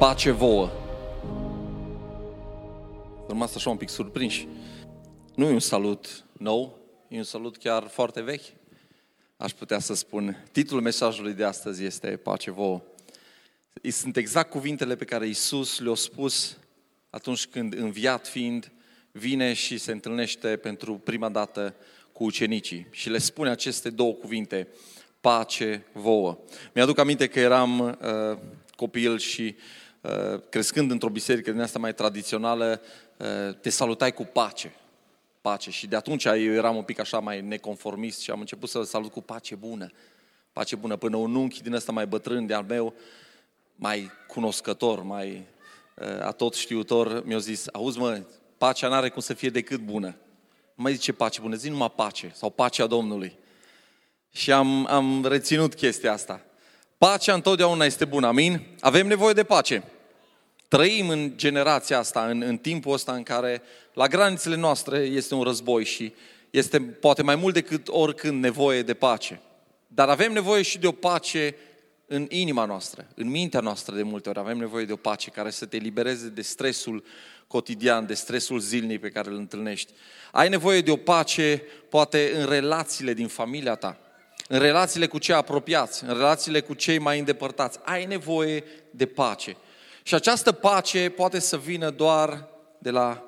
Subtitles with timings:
[0.00, 0.70] pace vouă.
[3.28, 4.48] Rămas așa un pic surprinși.
[5.34, 6.78] Nu e un salut nou,
[7.08, 8.44] e un salut chiar foarte vechi.
[9.36, 10.44] Aș putea să spun.
[10.52, 12.82] Titlul mesajului de astăzi este Pace vouă.
[13.82, 16.56] Sunt exact cuvintele pe care Isus le-a spus
[17.10, 18.72] atunci când, înviat fiind,
[19.12, 21.74] vine și se întâlnește pentru prima dată
[22.12, 22.86] cu ucenicii.
[22.90, 24.68] Și le spune aceste două cuvinte,
[25.20, 26.38] pace vouă.
[26.74, 28.38] Mi-aduc aminte că eram uh,
[28.76, 29.78] copil și uh,
[30.48, 32.80] crescând într-o biserică din asta mai tradițională,
[33.16, 34.74] uh, te salutai cu pace.
[35.40, 35.70] Pace.
[35.70, 39.12] Și de atunci eu eram un pic așa mai neconformist și am început să salut
[39.12, 39.90] cu pace bună.
[40.52, 40.96] Pace bună.
[40.96, 42.94] Până un unchi din ăsta mai bătrân de al meu,
[43.76, 45.46] mai cunoscător, mai
[45.94, 48.22] uh, atot știutor, mi-a zis, auzi mă,
[48.58, 50.16] pacea n-are cum să fie decât bună.
[50.74, 53.36] Nu mai zice pace bună, zi numai pace sau pacea Domnului.
[54.30, 56.44] Și am, am reținut chestia asta.
[57.00, 58.60] Pacea întotdeauna este bună, amin?
[58.80, 59.82] Avem nevoie de pace.
[60.68, 63.62] Trăim în generația asta, în, în timpul ăsta în care
[63.94, 66.14] la granițele noastre este un război și
[66.50, 69.40] este poate mai mult decât oricând nevoie de pace.
[69.86, 71.56] Dar avem nevoie și de o pace
[72.06, 74.38] în inima noastră, în mintea noastră de multe ori.
[74.38, 77.04] Avem nevoie de o pace care să te libereze de stresul
[77.46, 79.92] cotidian, de stresul zilnic pe care îl întâlnești.
[80.32, 84.00] Ai nevoie de o pace, poate în relațiile din familia ta
[84.52, 87.78] în relațiile cu cei apropiați, în relațiile cu cei mai îndepărtați.
[87.82, 89.56] Ai nevoie de pace.
[90.02, 92.48] Și această pace poate să vină doar
[92.78, 93.24] de la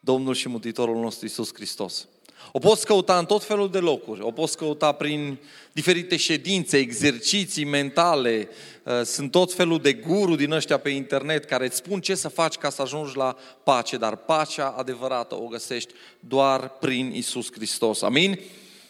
[0.00, 2.08] Domnul și Mântuitorul nostru Isus Hristos.
[2.52, 5.38] O poți căuta în tot felul de locuri, o poți căuta prin
[5.72, 8.48] diferite ședințe, exerciții mentale,
[8.82, 12.28] uh, sunt tot felul de guru din ăștia pe internet care îți spun ce să
[12.28, 18.02] faci ca să ajungi la pace, dar pacea adevărată o găsești doar prin Isus Hristos.
[18.02, 18.40] Amin?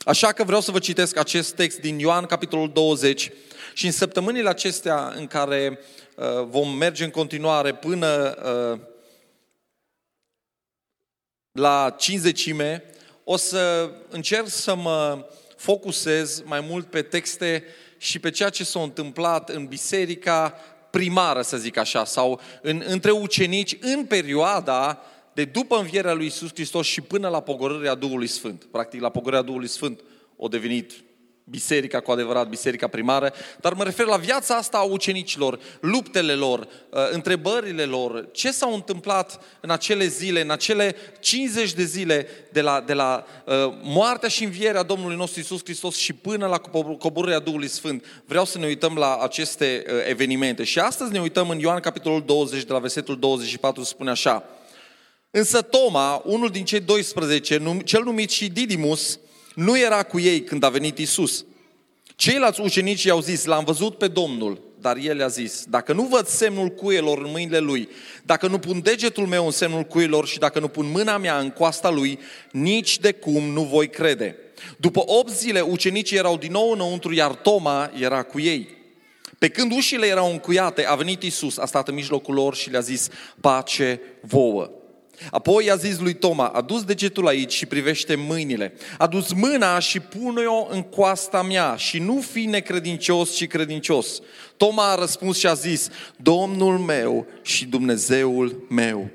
[0.08, 3.30] Așa că vreau să vă citesc acest text din Ioan, capitolul 20,
[3.74, 5.78] și în săptămânile acestea în care
[6.16, 8.80] uh, vom merge în continuare până uh,
[11.52, 12.84] la cinzecime,
[13.24, 15.26] o să încerc să mă
[15.56, 17.64] focusez mai mult pe texte
[17.98, 20.54] și pe ceea ce s-a întâmplat în biserica
[20.90, 25.02] primară, să zic așa, sau în, între ucenici în perioada
[25.38, 28.64] de după învierea lui Isus Hristos și până la pogorârea Duhului Sfânt.
[28.64, 30.00] Practic, la pogorârea Duhului Sfânt
[30.36, 30.92] o devenit
[31.44, 36.58] biserica cu adevărat, biserica primară, dar mă refer la viața asta a ucenicilor, luptele lor,
[36.60, 42.60] uh, întrebările lor, ce s-au întâmplat în acele zile, în acele 50 de zile de
[42.60, 46.58] la, de la uh, moartea și învierea Domnului nostru Isus Hristos și până la
[46.98, 48.04] coborârea Duhului Sfânt.
[48.24, 50.64] Vreau să ne uităm la aceste uh, evenimente.
[50.64, 54.44] Și astăzi ne uităm în Ioan capitolul 20, de la versetul 24, spune așa,
[55.30, 59.18] Însă Toma, unul din cei 12, cel numit și Didimus,
[59.54, 61.44] nu era cu ei când a venit Isus.
[62.16, 66.26] Ceilalți ucenici i-au zis, l-am văzut pe Domnul, dar el a zis, dacă nu văd
[66.26, 67.88] semnul cuielor în mâinile lui,
[68.22, 71.50] dacă nu pun degetul meu în semnul cuielor și dacă nu pun mâna mea în
[71.50, 72.18] coasta lui,
[72.52, 74.36] nici de cum nu voi crede.
[74.76, 78.68] După 8 zile, ucenicii erau din nou înăuntru, iar Toma era cu ei.
[79.38, 82.80] Pe când ușile erau încuiate, a venit Isus, a stat în mijlocul lor și le-a
[82.80, 83.08] zis,
[83.40, 84.70] pace vouă.
[85.30, 88.72] Apoi i-a zis lui Toma, adus degetul aici și privește mâinile.
[88.98, 94.20] Adus mâna și pune-o în coasta mea și nu fi necredincios și credincios.
[94.56, 99.10] Toma a răspuns și a zis, Domnul meu și Dumnezeul meu.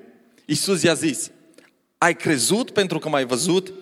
[0.45, 1.31] Iisus i-a zis,
[1.97, 3.73] ai crezut pentru că m-ai văzut?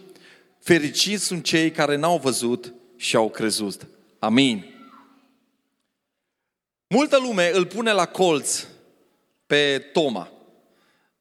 [0.59, 3.87] Fericiți sunt cei care n-au văzut și au crezut.
[4.19, 4.65] Amin.
[6.87, 8.65] Multă lume îl pune la colț
[9.47, 10.31] pe Toma.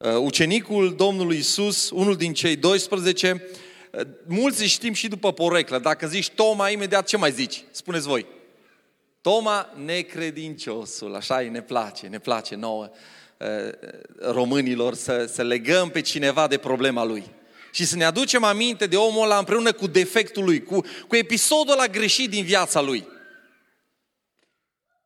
[0.04, 3.48] Uh, ucenicul Domnului Isus, unul din cei 12,
[3.92, 5.78] uh, mulți știm și după poreclă.
[5.78, 7.64] Dacă zici Toma, imediat ce mai zici?
[7.70, 8.26] Spuneți voi.
[9.20, 12.90] Toma, necredinciosul, așa e, ne place, ne place nouă
[13.38, 13.48] uh,
[14.18, 17.24] românilor să, să legăm pe cineva de problema lui.
[17.72, 21.72] Și să ne aducem aminte de omul ăla împreună cu defectul lui, cu, cu episodul
[21.72, 23.06] ăla greșit din viața lui.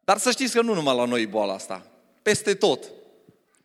[0.05, 1.87] Dar să știți că nu numai la noi e boala asta.
[2.23, 2.85] Peste tot.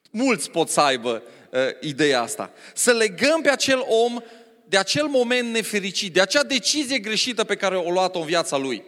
[0.09, 2.51] Mulți pot să aibă uh, ideea asta.
[2.73, 4.19] Să legăm pe acel om
[4.65, 8.83] de acel moment nefericit, de acea decizie greșită pe care o luat-o în viața lui.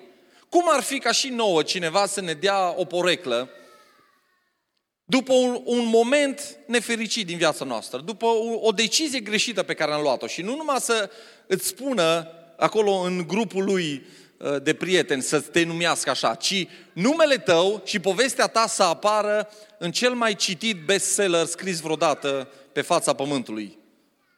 [0.49, 3.49] Cum ar fi ca și nouă cineva să ne dea o poreclă
[5.03, 9.91] după un, un moment nefericit din viața noastră, după o, o decizie greșită pe care
[9.91, 11.09] am luat-o și nu numai să
[11.47, 12.27] îți spună
[12.57, 14.21] acolo în grupul lui uh,
[14.63, 19.91] de prieteni să te numească așa, ci numele tău și povestea ta să apară în
[19.91, 23.77] cel mai citit bestseller scris vreodată pe fața pământului.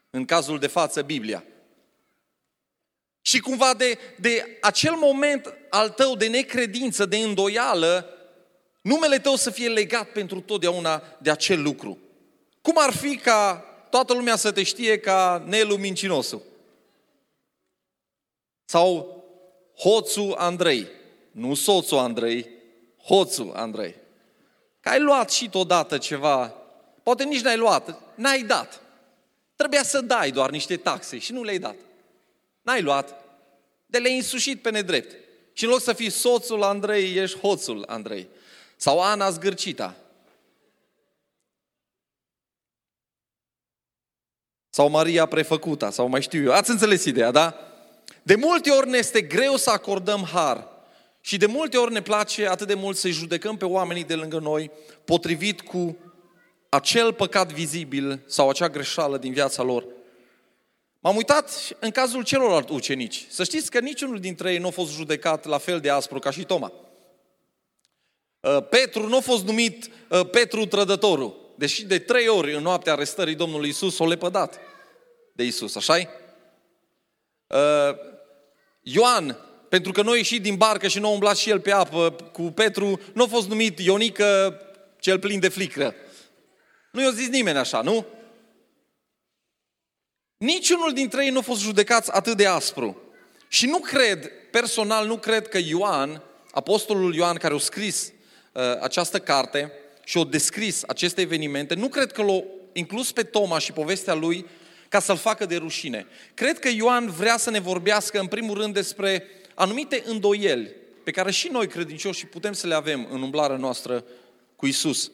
[0.09, 1.43] În cazul de față, Biblia.
[3.21, 8.09] Și cumva de, de acel moment al tău de necredință, de îndoială,
[8.81, 11.97] numele tău să fie legat pentru totdeauna de acel lucru.
[12.61, 16.41] Cum ar fi ca toată lumea să te știe ca Nelu Mincinosul?
[18.65, 19.22] Sau
[19.77, 20.87] hoțul Andrei,
[21.31, 22.49] nu soțul Andrei,
[23.03, 23.95] hoțul Andrei.
[24.79, 26.47] Că ai luat și odată ceva,
[27.03, 28.81] poate nici n-ai luat, n-ai dat.
[29.55, 31.75] Trebuia să dai doar niște taxe și nu le-ai dat.
[32.61, 33.15] N-ai luat,
[33.85, 35.15] de le-ai însușit pe nedrept.
[35.53, 38.27] Și în loc să fii soțul Andrei, ești hoțul Andrei.
[38.75, 39.95] Sau Ana Zgârcita.
[44.69, 46.51] Sau Maria Prefăcuta, sau mai știu eu.
[46.51, 47.72] Ați înțeles ideea, da?
[48.23, 50.67] De multe ori ne este greu să acordăm har.
[51.21, 54.39] Și de multe ori ne place atât de mult să-i judecăm pe oamenii de lângă
[54.39, 54.71] noi
[55.05, 55.97] potrivit cu
[56.69, 59.85] acel păcat vizibil sau acea greșeală din viața lor.
[60.99, 63.25] M-am uitat în cazul celorlalți ucenici.
[63.29, 66.31] Să știți că niciunul dintre ei nu a fost judecat la fel de aspru ca
[66.31, 66.71] și Toma.
[68.39, 72.93] Uh, Petru nu a fost numit uh, Petru trădătorul, deși de trei ori în noaptea
[72.93, 74.59] arestării Domnului Isus o lepădat
[75.33, 75.93] de Isus, așa
[77.47, 78.11] uh,
[78.83, 79.37] Ioan,
[79.69, 82.41] pentru că noi ieșit din barcă și nu a umblat și el pe apă cu
[82.41, 84.59] Petru, nu a fost numit Ionică
[84.99, 85.95] cel plin de flicră.
[86.91, 88.05] Nu i-a zis nimeni așa, nu?
[90.37, 93.01] Niciunul dintre ei nu a fost judecați atât de aspru.
[93.47, 96.21] Și nu cred, personal nu cred că Ioan,
[96.51, 98.11] apostolul Ioan care a scris
[98.51, 99.71] uh, această carte
[100.03, 102.43] și a descris aceste evenimente, nu cred că l-a
[102.73, 104.45] inclus pe Toma și povestea lui
[104.93, 106.07] ca să-l facă de rușine.
[106.33, 111.31] Cred că Ioan vrea să ne vorbească în primul rând despre anumite îndoieli pe care
[111.31, 114.03] și noi credincioși putem să le avem în umblarea noastră
[114.55, 115.11] cu Isus.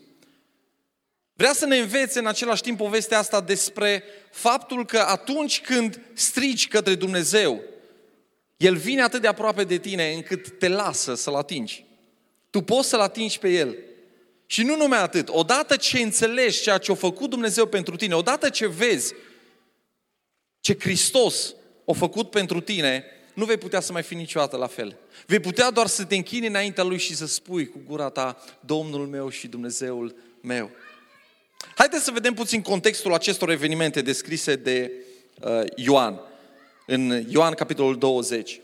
[1.33, 6.67] Vrea să ne învețe în același timp povestea asta despre faptul că atunci când strigi
[6.67, 7.61] către Dumnezeu,
[8.57, 11.85] El vine atât de aproape de tine încât te lasă să-L atingi.
[12.49, 13.77] Tu poți să-L atingi pe El.
[14.45, 18.49] Și nu numai atât, odată ce înțelegi ceea ce a făcut Dumnezeu pentru tine, odată
[18.49, 19.13] ce vezi
[20.59, 21.53] ce Hristos
[21.87, 23.03] a făcut pentru tine,
[23.33, 24.97] nu vei putea să mai fi niciodată la fel.
[25.25, 29.07] Vei putea doar să te închini înaintea Lui și să spui cu gura ta, Domnul
[29.07, 30.71] meu și Dumnezeul meu.
[31.75, 34.91] Haideți să vedem puțin contextul acestor evenimente descrise de
[35.41, 36.19] uh, Ioan,
[36.85, 38.61] în Ioan capitolul 20.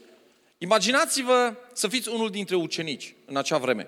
[0.57, 3.87] Imaginați-vă să fiți unul dintre ucenici în acea vreme.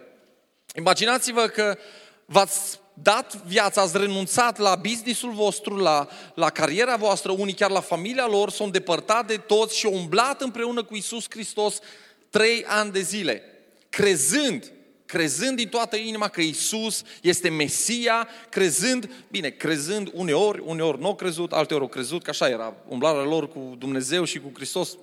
[0.75, 1.77] Imaginați-vă că
[2.25, 7.80] v-ați dat viața, ați renunțat la businessul vostru, la, la cariera voastră, unii chiar la
[7.80, 11.80] familia lor, s-au îndepărtat de toți și au umblat împreună cu Isus Hristos
[12.30, 13.44] trei ani de zile,
[13.90, 14.72] crezând
[15.08, 21.16] crezând din toată inima că Isus este Mesia, crezând, bine, crezând uneori, uneori nu au
[21.16, 24.98] crezut, alteori au crezut, că așa era umblarea lor cu Dumnezeu și cu Hristos.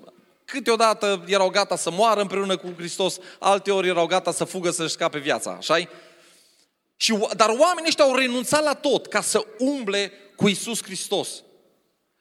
[0.44, 5.18] Câteodată erau gata să moară împreună cu Hristos, alteori erau gata să fugă să-și scape
[5.18, 5.78] viața, așa
[6.96, 11.42] și, Dar oamenii ăștia au renunțat la tot ca să umble cu Isus Hristos.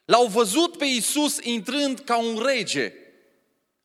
[0.06, 2.94] L-au văzut pe Isus intrând ca un rege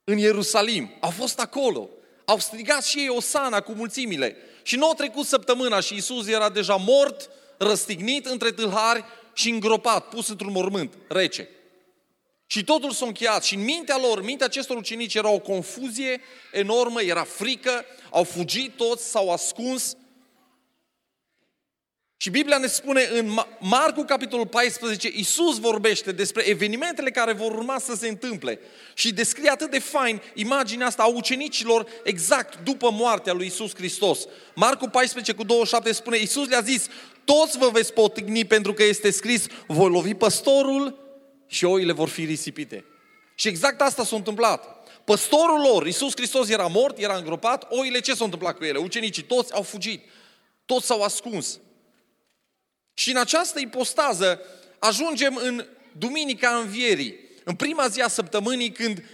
[0.05, 0.91] în Ierusalim.
[1.01, 1.91] Au fost acolo.
[2.25, 4.37] Au strigat și ei Osana cu mulțimile.
[4.63, 10.09] Și nu au trecut săptămâna și Isus era deja mort, răstignit între tâlhari și îngropat,
[10.09, 11.49] pus într-un mormânt rece.
[12.47, 16.21] Și totul s-a încheiat și în mintea lor, mintea acestor ucenici era o confuzie
[16.53, 19.97] enormă, era frică, au fugit toți, s-au ascuns
[22.21, 27.79] și Biblia ne spune în Marcu, capitolul 14, Iisus vorbește despre evenimentele care vor urma
[27.79, 28.61] să se întâmple
[28.95, 34.27] și descrie atât de fain imaginea asta a ucenicilor exact după moartea lui Iisus Hristos.
[34.55, 36.87] Marcu 14 cu 27 spune, Iisus le-a zis,
[37.25, 40.99] toți vă veți potigni pentru că este scris, voi lovi păstorul
[41.47, 42.85] și oile vor fi risipite.
[43.35, 44.89] Și exact asta s-a întâmplat.
[45.05, 48.79] Păstorul lor, Iisus Hristos era mort, era îngropat, oile ce s-a întâmplat cu ele?
[48.79, 50.03] Ucenicii toți au fugit,
[50.67, 51.61] toți s-au ascuns.
[52.99, 54.41] Și în această ipostază
[54.79, 55.67] ajungem în
[55.99, 59.05] Duminica Învierii, în prima zi a săptămânii când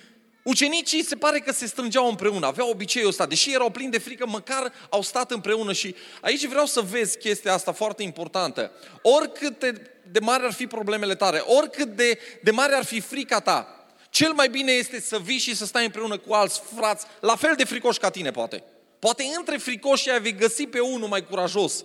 [0.42, 4.26] ucenicii se pare că se strângeau împreună, aveau obiceiul ăsta, deși erau plini de frică,
[4.26, 8.72] măcar au stat împreună și aici vreau să vezi chestia asta foarte importantă.
[9.02, 13.40] Oricât de, de mari ar fi problemele tale, oricât de, de mare ar fi frica
[13.40, 17.36] ta, cel mai bine este să vii și să stai împreună cu alți frați, la
[17.36, 18.62] fel de fricoși ca tine, poate.
[18.98, 21.84] Poate între fricoși ai vei găsi pe unul mai curajos,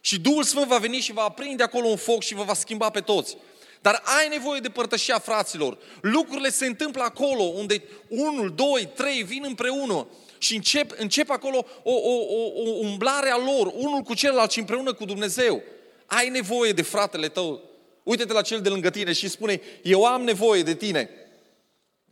[0.00, 2.90] și Duhul Sfânt va veni și va aprinde acolo un foc și vă va schimba
[2.90, 3.36] pe toți.
[3.80, 5.78] Dar ai nevoie de părtășia fraților.
[6.00, 10.06] Lucrurile se întâmplă acolo unde unul, doi, trei vin împreună
[10.38, 14.58] și încep, încep acolo o, o, o, o umblare a lor, unul cu celălalt și
[14.58, 15.62] împreună cu Dumnezeu.
[16.06, 17.62] Ai nevoie de fratele tău.
[18.02, 21.10] Uite-te la cel de lângă tine și spune, eu am nevoie de tine.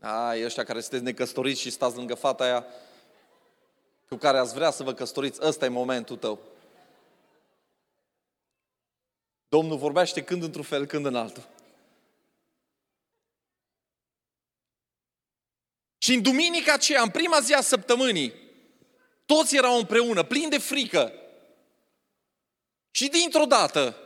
[0.00, 2.66] Ai, ăștia care sunteți necăstoriți și stați lângă fata aia,
[4.08, 6.38] cu care ați vrea să vă căsătoriți, ăsta e momentul tău.
[9.48, 11.48] Domnul vorbește când într-un fel, când în altul.
[15.98, 18.34] Și în duminica aceea, în prima zi a săptămânii,
[19.26, 21.12] toți erau împreună, plini de frică.
[22.90, 23.96] Și dintr-o dată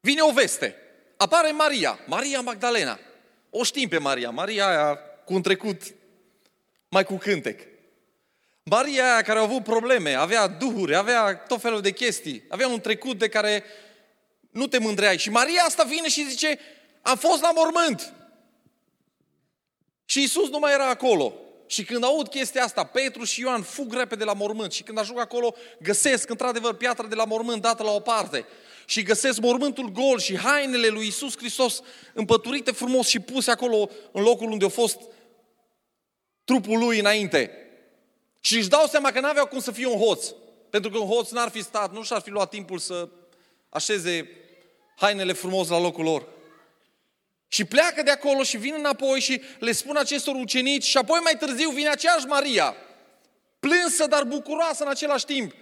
[0.00, 0.76] vine o veste.
[1.16, 2.98] Apare Maria, Maria Magdalena.
[3.50, 5.82] O știm pe Maria, Maria aia cu un trecut
[6.88, 7.60] mai cu cântec.
[8.62, 12.80] Maria aia care a avut probleme, avea duhuri, avea tot felul de chestii, avea un
[12.80, 13.64] trecut de care
[14.54, 15.18] nu te mândreai.
[15.18, 16.58] Și Maria asta vine și zice,
[17.02, 18.12] am fost la mormânt.
[20.04, 21.34] Și Isus nu mai era acolo.
[21.66, 25.18] Și când aud chestia asta, Petru și Ioan fug repede la mormânt și când ajung
[25.18, 28.46] acolo, găsesc într-adevăr piatra de la mormânt dată la o parte
[28.86, 31.80] și găsesc mormântul gol și hainele lui Isus Hristos
[32.12, 35.00] împăturite frumos și puse acolo în locul unde a fost
[36.44, 37.50] trupul lui înainte.
[38.40, 40.26] Și își dau seama că n-aveau cum să fie un hoț.
[40.70, 43.08] Pentru că un hoț n-ar fi stat, nu și-ar fi luat timpul să
[43.68, 44.28] așeze
[44.96, 46.26] hainele frumos la locul lor.
[47.48, 51.36] Și pleacă de acolo și vin înapoi și le spun acestor ucenici și apoi mai
[51.38, 52.74] târziu vine aceeași Maria,
[53.60, 55.54] plânsă, dar bucuroasă în același timp.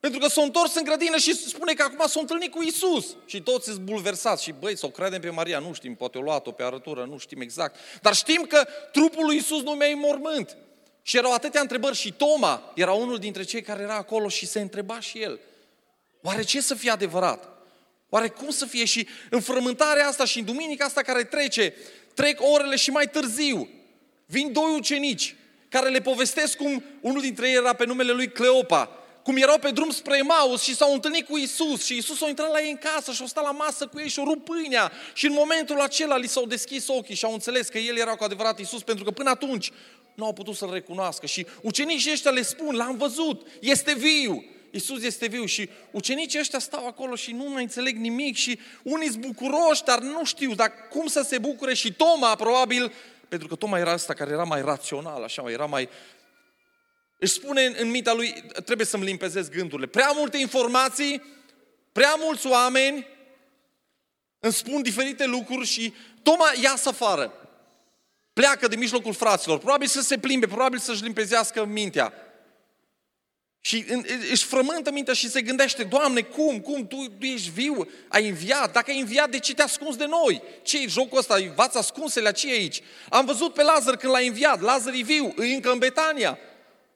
[0.00, 3.16] Pentru că s-a întors în grădină și spune că acum s-a întâlnit cu Isus.
[3.26, 4.42] Și toți sunt bulversați.
[4.42, 7.18] Și băi, să o credem pe Maria, nu știm, poate o luat-o pe arătură, nu
[7.18, 7.76] știm exact.
[8.02, 10.56] Dar știm că trupul lui Isus nu mai e mormânt.
[11.02, 14.60] Și erau atâtea întrebări și Toma era unul dintre cei care era acolo și se
[14.60, 15.40] întreba și el.
[16.22, 17.53] Oare ce să fie adevărat?
[18.14, 18.84] Oare cum să fie?
[18.84, 21.74] Și în frământarea asta și în duminica asta care trece,
[22.14, 23.68] trec orele și mai târziu,
[24.26, 25.34] vin doi ucenici
[25.68, 28.90] care le povestesc cum unul dintre ei era pe numele lui Cleopa,
[29.22, 32.50] cum erau pe drum spre Emaus și s-au întâlnit cu Isus și Isus a intrat
[32.50, 34.92] la ei în casă și a stat la masă cu ei și a rupt pâinea
[35.12, 38.24] și în momentul acela li s-au deschis ochii și au înțeles că El era cu
[38.24, 39.70] adevărat Isus pentru că până atunci
[40.14, 44.44] nu au putut să-L recunoască și ucenicii ăștia le spun, l-am văzut, este viu.
[44.74, 49.08] Isus este viu și ucenicii ăștia stau acolo și nu mai înțeleg nimic și unii
[49.08, 52.92] sunt bucuroși, dar nu știu dar cum să se bucure și Toma probabil,
[53.28, 55.88] pentru că Toma era ăsta care era mai rațional, așa, era mai...
[57.18, 59.88] Își spune în, în mintea lui, trebuie să-mi limpezesc gândurile.
[59.88, 61.22] Prea multe informații,
[61.92, 63.06] prea mulți oameni
[64.38, 67.32] îmi spun diferite lucruri și Toma iasă afară.
[68.32, 72.12] Pleacă de mijlocul fraților, probabil să se plimbe, probabil să-și limpezească mintea.
[73.66, 73.84] Și
[74.30, 78.72] își frământă mintea și se gândește, Doamne, cum, cum, tu, tu ești viu, ai înviat,
[78.72, 80.42] dacă ai înviat, de ce te ascunzi de noi?
[80.62, 81.52] ce e jocul ăsta?
[81.54, 82.82] V-ați ascunsele ce aici?
[83.08, 86.38] Am văzut pe Lazar când l-a înviat, Lazar e viu, e încă în Betania.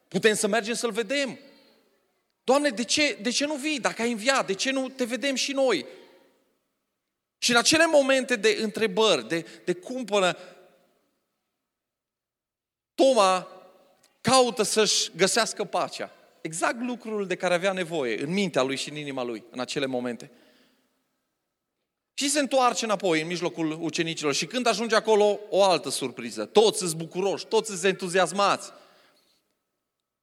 [0.07, 1.39] Putem să mergem să-l vedem.
[2.43, 3.79] Doamne, de ce, de ce nu vii?
[3.79, 5.85] Dacă ai înviat, de ce nu te vedem și noi?
[7.37, 10.37] Și în acele momente de întrebări, de, de cumpără,
[12.95, 13.47] Toma
[14.21, 16.13] caută să-și găsească pacea
[16.49, 19.85] exact lucrul de care avea nevoie în mintea lui și în inima lui în acele
[19.85, 20.31] momente.
[22.13, 26.45] Și se întoarce înapoi în mijlocul ucenicilor și când ajunge acolo, o altă surpriză.
[26.45, 28.71] Toți sunt bucuroși, toți sunt entuziasmați.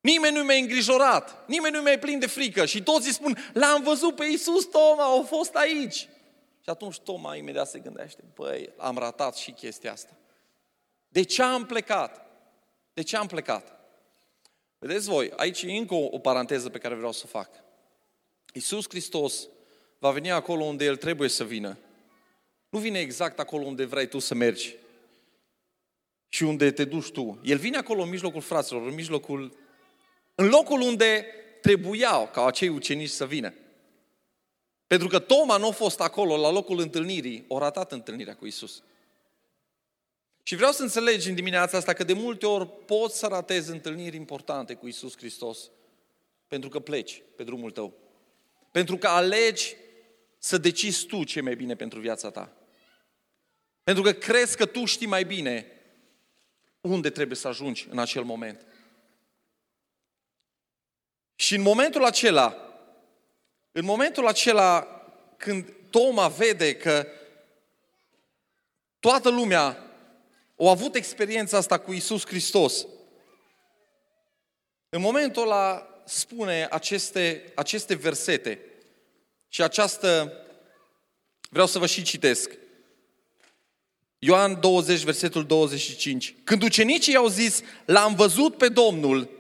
[0.01, 3.83] Nimeni nu mi-a îngrijorat, nimeni nu mi-a plin de frică și toți îi spun, l-am
[3.83, 5.97] văzut pe Iisus, Toma, au fost aici.
[6.63, 10.17] Și atunci Toma imediat se gândește, băi, am ratat și chestia asta.
[11.09, 12.27] De ce am plecat?
[12.95, 13.76] De ce am plecat?
[14.87, 17.51] Vedeți voi, aici e încă o, o paranteză pe care vreau să o fac.
[18.53, 19.49] Iisus Hristos
[19.99, 21.79] va veni acolo unde El trebuie să vină.
[22.69, 24.77] Nu vine exact acolo unde vrei tu să mergi
[26.29, 27.39] și unde te duci tu.
[27.43, 29.57] El vine acolo în mijlocul fraților, în mijlocul,
[30.35, 31.27] în locul unde
[31.61, 33.55] trebuiau ca acei ucenici să vină.
[34.87, 38.83] Pentru că Toma nu a fost acolo la locul întâlnirii, o ratat întâlnirea cu Isus.
[40.49, 44.17] Și vreau să înțelegi în dimineața asta că de multe ori poți să ratezi întâlniri
[44.17, 45.71] importante cu Isus Hristos
[46.49, 47.97] pentru că pleci pe drumul tău.
[48.71, 49.77] Pentru că alegi
[50.39, 52.57] să decizi tu ce e mai bine pentru viața ta.
[53.83, 55.67] Pentru că crezi că tu știi mai bine
[56.81, 58.67] unde trebuie să ajungi în acel moment.
[61.35, 62.57] Și în momentul acela,
[63.73, 64.87] în momentul acela
[65.37, 67.07] când Toma vede că
[69.01, 69.81] toată lumea
[70.57, 72.87] au avut experiența asta cu Isus Hristos.
[74.89, 78.61] În momentul ăla spune aceste, aceste versete
[79.49, 80.33] și această,
[81.51, 82.51] vreau să vă și citesc.
[84.19, 86.35] Ioan 20, versetul 25.
[86.45, 89.31] Când ucenicii au zis, l-am văzut pe Domnul,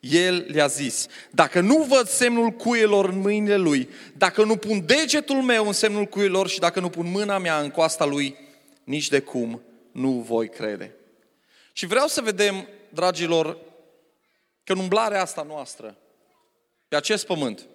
[0.00, 5.42] el le-a zis, dacă nu văd semnul cuielor în mâinile lui, dacă nu pun degetul
[5.42, 8.36] meu în semnul cuielor și dacă nu pun mâna mea în coasta lui,
[8.84, 9.62] nici de cum
[9.94, 10.94] nu voi crede.
[11.72, 13.58] Și vreau să vedem, dragilor,
[14.64, 15.96] că în umblarea asta noastră,
[16.88, 17.66] pe acest pământ,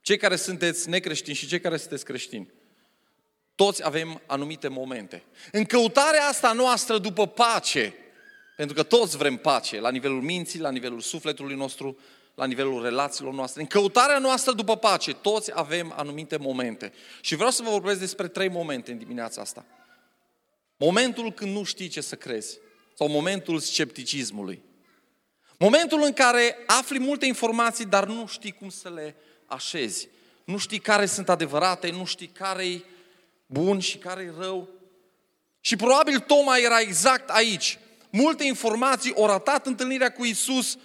[0.00, 2.52] cei care sunteți necreștini și cei care sunteți creștini,
[3.54, 5.22] toți avem anumite momente.
[5.52, 7.94] În căutarea asta noastră după pace,
[8.56, 11.98] pentru că toți vrem pace, la nivelul minții, la nivelul sufletului nostru,
[12.34, 13.60] la nivelul relațiilor noastre.
[13.60, 16.92] În căutarea noastră după pace, toți avem anumite momente.
[17.20, 19.64] Și vreau să vă vorbesc despre trei momente în dimineața asta.
[20.76, 22.58] Momentul când nu știi ce să crezi.
[22.94, 24.62] Sau momentul scepticismului.
[25.58, 29.16] Momentul în care afli multe informații, dar nu știi cum să le
[29.46, 30.08] așezi.
[30.44, 32.80] Nu știi care sunt adevărate, nu știi care e
[33.46, 34.68] bun și care e rău.
[35.60, 37.78] Și probabil Toma era exact aici.
[38.10, 40.76] Multe informații, o ratat întâlnirea cu Isus.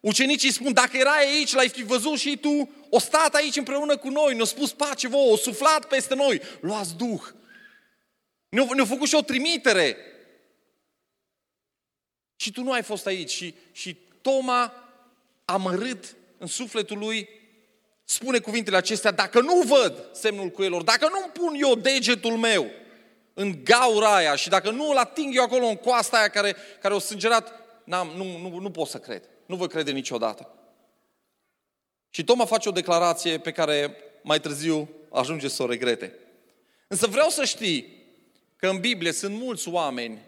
[0.00, 4.08] Ucenicii spun, dacă erai aici, l-ai fi văzut și tu, o stat aici împreună cu
[4.08, 7.22] noi, ne-a spus pace vouă, o suflat peste noi, luați Duh.
[8.52, 9.96] Ne-a, ne făcut și o trimitere.
[12.36, 13.30] Și tu nu ai fost aici.
[13.30, 14.72] Și, și Toma,
[15.44, 17.28] amărât în sufletul lui,
[18.04, 22.70] spune cuvintele acestea, dacă nu văd semnul cuielor, dacă nu pun eu degetul meu
[23.34, 26.94] în gaura aia și dacă nu îl ating eu acolo în coasta aia care, care
[26.94, 27.52] o sângerat,
[27.84, 29.28] n-am, nu, nu, nu pot să cred.
[29.46, 30.54] Nu voi crede niciodată.
[32.10, 36.14] Și Toma face o declarație pe care mai târziu ajunge să o regrete.
[36.88, 38.01] Însă vreau să știi
[38.62, 40.18] că în Biblie sunt mulți oameni,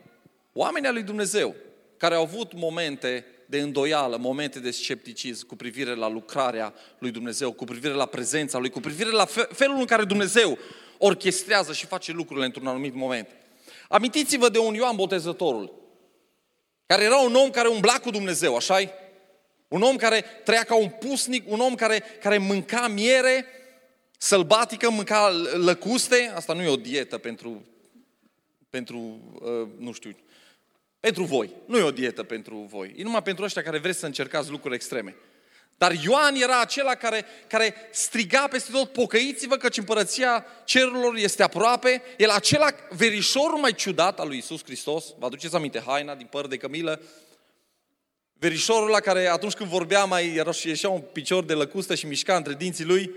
[0.52, 1.54] oameni al lui Dumnezeu,
[1.96, 7.52] care au avut momente de îndoială, momente de scepticism cu privire la lucrarea lui Dumnezeu,
[7.52, 10.58] cu privire la prezența lui, cu privire la felul în care Dumnezeu
[10.98, 13.28] orchestrează și face lucrurile într-un anumit moment.
[13.88, 15.74] Amintiți-vă de un Ioan Botezătorul,
[16.86, 18.88] care era un om care umbla cu Dumnezeu, așa -i?
[19.68, 23.46] Un om care trăia ca un pusnic, un om care, care mânca miere
[24.18, 27.66] sălbatică, mânca lăcuste, asta nu e o dietă pentru,
[28.74, 30.16] pentru uh, nu știu,
[31.00, 31.50] pentru voi.
[31.66, 32.94] Nu e o dietă pentru voi.
[32.96, 35.16] E numai pentru ăștia care vreți să încercați lucruri extreme.
[35.78, 42.02] Dar Ioan era acela care, care striga peste tot, pocăiți-vă căci împărăția cerurilor este aproape.
[42.16, 46.46] El acela verișorul mai ciudat al lui Isus Hristos, vă aduceți aminte, haina din păr
[46.46, 47.00] de cămilă,
[48.32, 52.06] verișorul la care atunci când vorbea mai era și ieșea un picior de lăcustă și
[52.06, 53.10] mișca între dinții lui.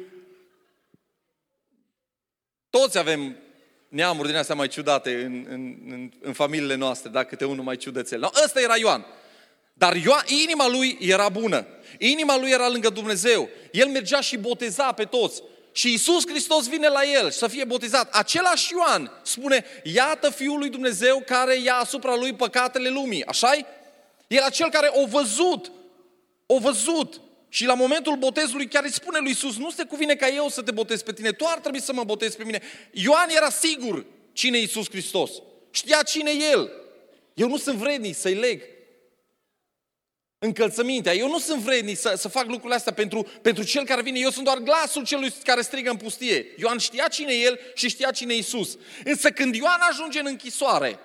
[2.69, 3.37] Toți avem
[3.87, 7.77] neamuri din astea mai ciudate în, în, în, în familiile noastre, dacă câte unul mai
[7.77, 8.19] ciudățel.
[8.19, 9.05] No, ăsta era Ioan.
[9.73, 11.65] Dar Ioan, inima lui era bună.
[11.99, 13.49] Inima lui era lângă Dumnezeu.
[13.71, 15.41] El mergea și boteza pe toți.
[15.71, 18.15] Și Isus Hristos vine la el să fie botezat.
[18.15, 23.25] Același Ioan spune, iată Fiul lui Dumnezeu care ia asupra lui păcatele lumii.
[23.25, 23.65] așa -i?
[24.27, 25.71] El acel care o văzut,
[26.45, 30.27] o văzut și la momentul botezului chiar îi spune lui Iisus, nu se cuvine ca
[30.27, 32.61] eu să te botez pe tine, tu ar trebui să mă botezi pe mine.
[32.91, 35.31] Ioan era sigur cine e Iisus Hristos.
[35.71, 36.71] Știa cine e El.
[37.33, 38.61] Eu nu sunt vrednic să-i leg
[40.39, 41.13] încălțămintea.
[41.13, 44.19] Eu nu sunt vrednic să, să fac lucrurile astea pentru, pentru cel care vine.
[44.19, 46.53] Eu sunt doar glasul celui care strigă în pustie.
[46.57, 48.77] Ioan știa cine e El și știa cine e Iisus.
[49.03, 50.99] Însă când Ioan ajunge în închisoare,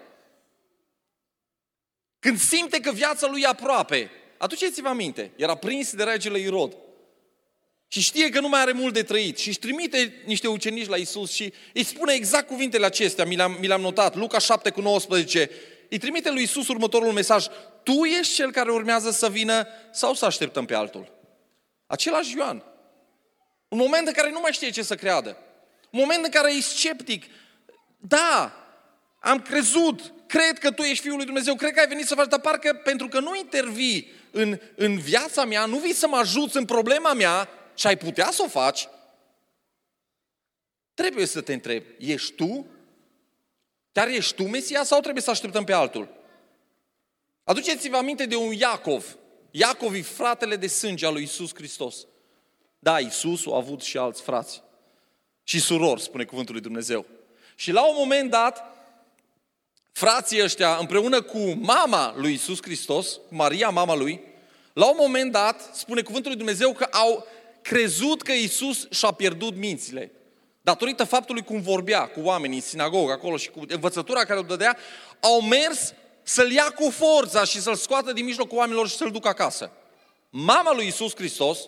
[2.18, 4.10] când simte că viața lui e aproape,
[4.42, 6.76] Aduceți-vă aminte, era prins de regele Irod.
[7.88, 10.96] Și știe că nu mai are mult de trăit și își trimite niște ucenici la
[10.96, 14.80] Isus și îi spune exact cuvintele acestea, mi le-am, mi le-am notat, Luca 7 cu
[14.80, 15.50] 19,
[15.88, 17.46] îi trimite lui Isus următorul mesaj,
[17.82, 21.12] tu ești cel care urmează să vină sau să așteptăm pe altul?
[21.86, 22.64] Același Ioan.
[23.68, 25.36] Un moment în care nu mai știe ce să creadă.
[25.90, 27.24] Un moment în care e sceptic.
[27.98, 28.56] Da,
[29.20, 32.28] am crezut, cred că tu ești Fiul lui Dumnezeu, cred că ai venit să faci,
[32.28, 36.56] dar parcă pentru că nu intervii în, în viața mea, nu vii să mă ajuți
[36.56, 38.88] în problema mea și ai putea să o faci,
[40.94, 42.66] trebuie să te întreb, ești tu?
[43.92, 46.08] Chiar ești tu Mesia sau trebuie să așteptăm pe altul?
[47.44, 49.16] Aduceți-vă aminte de un Iacov.
[49.50, 52.06] Iacov e fratele de sânge al lui Isus Hristos.
[52.78, 54.62] Da, Isus a avut și alți frați.
[55.42, 57.06] Și surori, spune cuvântul lui Dumnezeu.
[57.54, 58.64] Și la un moment dat,
[59.92, 64.20] frații ăștia, împreună cu mama lui Isus Hristos, Maria, mama lui,
[64.72, 67.26] la un moment dat, spune cuvântul lui Dumnezeu că au
[67.62, 70.12] crezut că Isus și-a pierdut mințile.
[70.60, 74.76] Datorită faptului cum vorbea cu oamenii în sinagogă acolo și cu învățătura care o dădea,
[75.20, 79.28] au mers să-l ia cu forța și să-l scoată din mijlocul oamenilor și să-l ducă
[79.28, 79.72] acasă.
[80.30, 81.58] Mama lui Isus Hristos,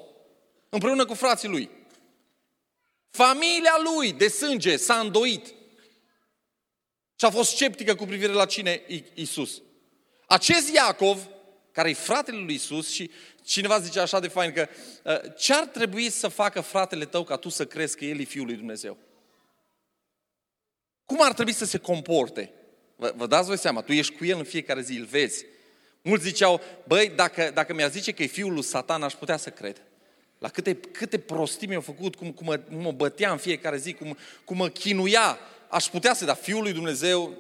[0.68, 1.70] împreună cu frații lui,
[3.10, 5.54] familia lui de sânge s-a îndoit
[7.24, 9.62] și a fost sceptică cu privire la cine e Isus.
[10.26, 11.28] Acest Iacov,
[11.72, 13.10] care e fratele lui Isus și
[13.44, 14.68] cineva zice așa de fain că
[15.04, 18.24] uh, ce ar trebui să facă fratele tău ca tu să crezi că el e
[18.24, 18.98] Fiul lui Dumnezeu?
[21.04, 22.52] Cum ar trebui să se comporte?
[22.96, 25.44] Vă, vă dați voi seama, tu ești cu el în fiecare zi, îl vezi.
[26.02, 29.50] Mulți ziceau, băi, dacă, dacă mi-a zice că e fiul lui Satan, aș putea să
[29.50, 29.82] cred.
[30.38, 33.92] La câte, câte prostii mi-au făcut, cum, cum, mă, cum mă bătea în fiecare zi,
[33.92, 35.38] cum, cum mă chinuia.
[35.74, 37.36] Aș putea să, dar fiul lui Dumnezeu,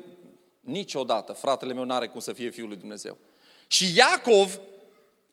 [0.60, 3.18] niciodată, fratele meu n-are cum să fie fiul lui Dumnezeu.
[3.66, 4.60] Și Iacov,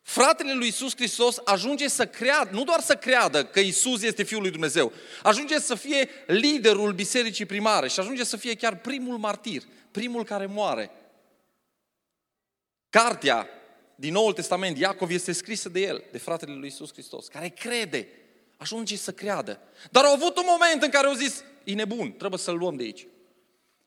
[0.02, 4.42] fratele lui Isus Hristos, ajunge să creadă, nu doar să creadă că Isus este fiul
[4.42, 4.92] lui Dumnezeu,
[5.24, 10.46] ajunge să fie liderul bisericii primare și ajunge să fie chiar primul martir, primul care
[10.46, 10.92] moare.
[12.90, 13.48] Cartea
[13.96, 18.08] din Noul Testament, Iacov, este scrisă de el, de fratele lui Isus Hristos, care crede,
[18.58, 19.60] ajunge să creadă.
[19.92, 22.84] Dar au avut un moment în care au zis, e nebun, trebuie să-l luăm de
[22.84, 23.08] aici.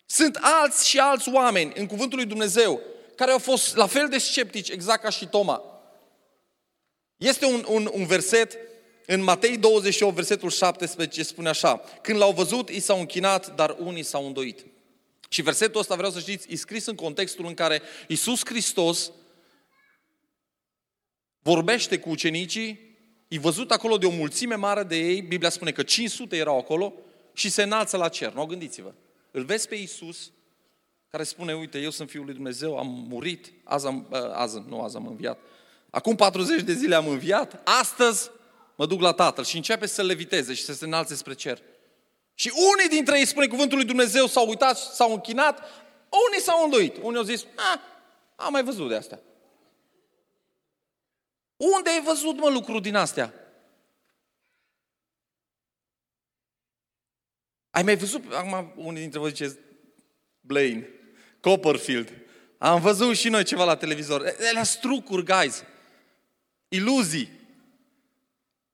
[0.07, 2.81] Sunt alți și alți oameni în cuvântul lui Dumnezeu
[3.17, 5.63] care au fost la fel de sceptici, exact ca și Toma.
[7.17, 8.59] Este un, un, un verset
[9.07, 14.03] în Matei 28, versetul 17, spune așa, Când l-au văzut, i s-au închinat, dar unii
[14.03, 14.67] s-au îndoit.
[15.29, 19.11] Și versetul ăsta, vreau să știți, e scris în contextul în care Isus Hristos
[21.43, 22.97] vorbește cu ucenicii,
[23.29, 26.95] e văzut acolo de o mulțime mare de ei, Biblia spune că 500 erau acolo
[27.35, 28.33] și se înalță la cer.
[28.33, 28.93] Nu, gândiți-vă.
[29.31, 30.33] Îl vezi pe Isus
[31.11, 34.97] care spune, uite, eu sunt Fiul lui Dumnezeu, am murit, azi am, azi, nu azi
[34.97, 35.39] am înviat,
[35.91, 38.31] acum 40 de zile am înviat, astăzi
[38.75, 41.63] mă duc la Tatăl și începe să leviteze și să se înalțe spre cer.
[42.35, 45.59] Și unii dintre ei, spune cuvântul lui Dumnezeu, s-au uitat, s-au închinat,
[46.29, 46.97] unii s-au îndoit.
[47.03, 47.81] Unii au zis, a,
[48.37, 49.21] am mai văzut de asta.
[51.57, 53.33] Unde ai văzut, mă, lucruri din astea?
[57.75, 59.57] Ai mai văzut, acum unii dintre voi ziceți,
[60.41, 60.89] Blaine,
[61.41, 62.13] Copperfield.
[62.59, 64.35] Am văzut și noi ceva la televizor.
[64.51, 65.65] Ele strucuri, guys.
[66.69, 67.31] Iluzii.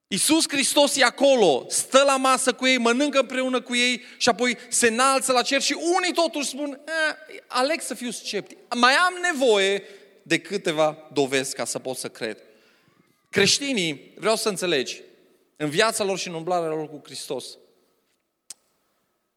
[0.09, 4.59] Iisus Hristos e acolo, stă la masă cu ei, mănâncă împreună cu ei și apoi
[4.69, 8.59] se înalță la cer și unii totuși spun, eh, aleg să fiu sceptic.
[8.75, 9.83] Mai am nevoie
[10.23, 12.43] de câteva dovezi ca să pot să cred.
[13.31, 15.03] Creștinii, vreau să înțelegi,
[15.57, 17.59] în viața lor și în umblarea lor cu Hristos,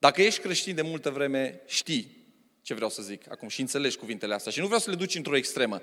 [0.04, 2.18] dacă ești creștin de multă vreme, știi
[2.62, 5.16] ce vreau să zic acum și înțelegi cuvintele astea și nu vreau să le duci
[5.16, 5.82] într-o extremă.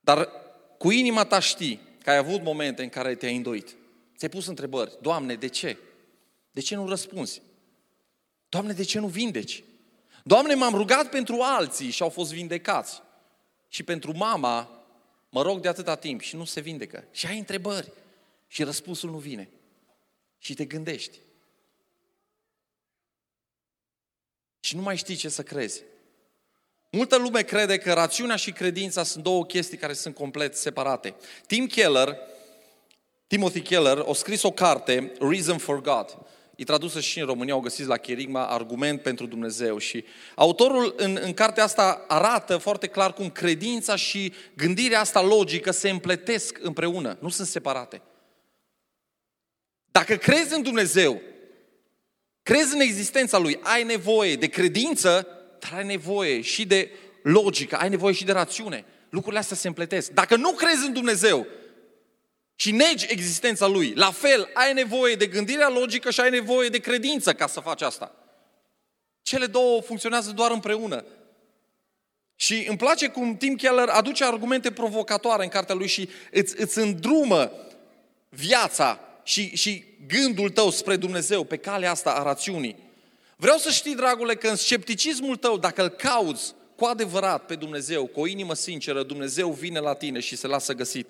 [0.00, 0.28] Dar
[0.78, 3.76] cu inima ta știi că ai avut momente în care te-ai îndoit.
[4.16, 4.98] Ți-ai pus întrebări.
[5.00, 5.76] Doamne, de ce?
[6.50, 7.42] De ce nu răspunzi?
[8.48, 9.62] Doamne, de ce nu vindeci?
[10.24, 13.02] Doamne, m-am rugat pentru alții și au fost vindecați.
[13.68, 14.84] Și pentru mama
[15.30, 17.04] mă rog de atâta timp și nu se vindecă.
[17.10, 17.92] Și ai întrebări
[18.46, 19.50] și răspunsul nu vine.
[20.38, 21.18] Și te gândești.
[24.68, 25.82] Și nu mai știi ce să crezi.
[26.90, 31.14] Multă lume crede că rațiunea și credința sunt două chestii care sunt complet separate.
[31.46, 32.16] Tim Keller,
[33.26, 36.18] Timothy Keller, a scris o carte, Reason for God.
[36.56, 39.78] E tradusă și în România, o găsiți la Cherigma, Argument pentru Dumnezeu.
[39.78, 40.04] Și
[40.34, 45.90] autorul în, în cartea asta arată foarte clar cum credința și gândirea asta logică se
[45.90, 48.02] împletesc împreună, nu sunt separate.
[49.90, 51.20] Dacă crezi în Dumnezeu,
[52.48, 55.26] crezi în existența Lui, ai nevoie de credință,
[55.58, 56.90] dar ai nevoie și de
[57.22, 58.84] logică, ai nevoie și de rațiune.
[59.10, 60.10] Lucrurile astea se împletesc.
[60.10, 61.46] Dacă nu crezi în Dumnezeu
[62.54, 66.78] și negi existența Lui, la fel ai nevoie de gândirea logică și ai nevoie de
[66.78, 68.14] credință ca să faci asta.
[69.22, 71.04] Cele două funcționează doar împreună.
[72.36, 76.78] Și îmi place cum Tim Keller aduce argumente provocatoare în cartea lui și îți, îți
[76.78, 77.52] îndrumă
[78.28, 82.76] viața și, și gândul tău spre Dumnezeu pe calea asta a rațiunii.
[83.36, 88.06] Vreau să știi, dragule, că în scepticismul tău, dacă îl cauți cu adevărat pe Dumnezeu,
[88.06, 91.08] cu o inimă sinceră, Dumnezeu vine la tine și se lasă găsit.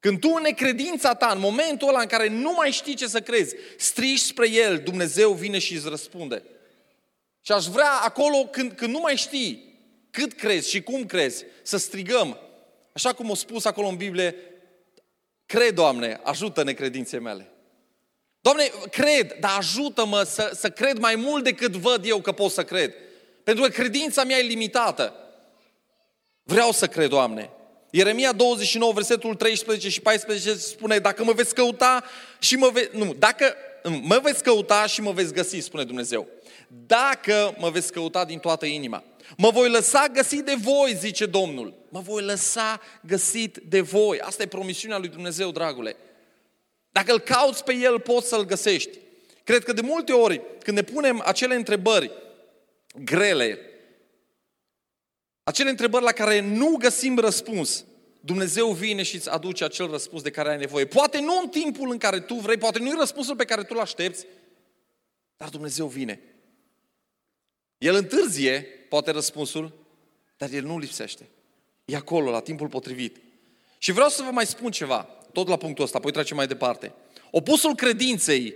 [0.00, 3.20] Când tu în necredința ta, în momentul ăla în care nu mai știi ce să
[3.20, 6.42] crezi, strigi spre El, Dumnezeu vine și îți răspunde.
[7.40, 9.78] Și aș vrea acolo, când, când nu mai știi
[10.10, 12.38] cât crezi și cum crezi, să strigăm,
[12.92, 14.34] așa cum a spus acolo în Biblie,
[15.48, 17.50] cred, Doamne, ajută necredințe mele.
[18.40, 22.64] Doamne, cred, dar ajută-mă să, să cred mai mult decât văd eu că pot să
[22.64, 22.94] cred.
[23.44, 25.14] Pentru că credința mea e limitată.
[26.42, 27.50] Vreau să cred, Doamne.
[27.90, 32.04] Ieremia 29, versetul 13 și 14 spune, dacă mă veți căuta
[32.38, 32.96] și mă veți...
[32.96, 33.54] Nu, dacă
[34.02, 36.28] mă veți căuta și mă veți găsi, spune Dumnezeu.
[36.86, 39.04] Dacă mă veți căuta din toată inima.
[39.36, 41.74] Mă voi lăsa găsit de voi, zice Domnul.
[41.88, 44.20] Mă voi lăsa găsit de voi.
[44.20, 45.96] Asta e promisiunea lui Dumnezeu, dragule.
[46.90, 48.98] Dacă îl cauți pe El, poți să-l găsești.
[49.44, 52.10] Cred că de multe ori, când ne punem acele întrebări
[53.04, 53.58] grele,
[55.42, 57.84] acele întrebări la care nu găsim răspuns,
[58.20, 60.86] Dumnezeu vine și îți aduce acel răspuns de care ai nevoie.
[60.86, 63.72] Poate nu în timpul în care tu vrei, poate nu e răspunsul pe care tu
[63.74, 64.26] îl aștepți,
[65.36, 66.20] dar Dumnezeu vine.
[67.78, 69.72] El întârzie, poate răspunsul,
[70.36, 71.28] dar el nu lipsește.
[71.84, 73.16] E acolo, la timpul potrivit.
[73.78, 76.94] Și vreau să vă mai spun ceva, tot la punctul ăsta, apoi trecem mai departe.
[77.30, 78.54] Opusul credinței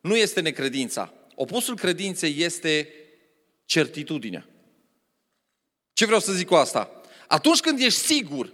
[0.00, 1.12] nu este necredința.
[1.34, 2.88] Opusul credinței este
[3.64, 4.46] certitudinea.
[5.92, 7.00] Ce vreau să zic cu asta?
[7.28, 8.52] Atunci când ești sigur,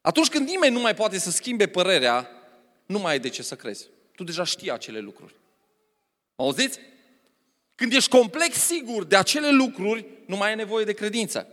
[0.00, 2.30] atunci când nimeni nu mai poate să schimbe părerea,
[2.86, 3.86] nu mai ai de ce să crezi.
[4.14, 5.34] Tu deja știi acele lucruri.
[6.36, 6.78] Auziți?
[7.80, 11.46] Când ești complex sigur de acele lucruri, nu mai ai nevoie de credință.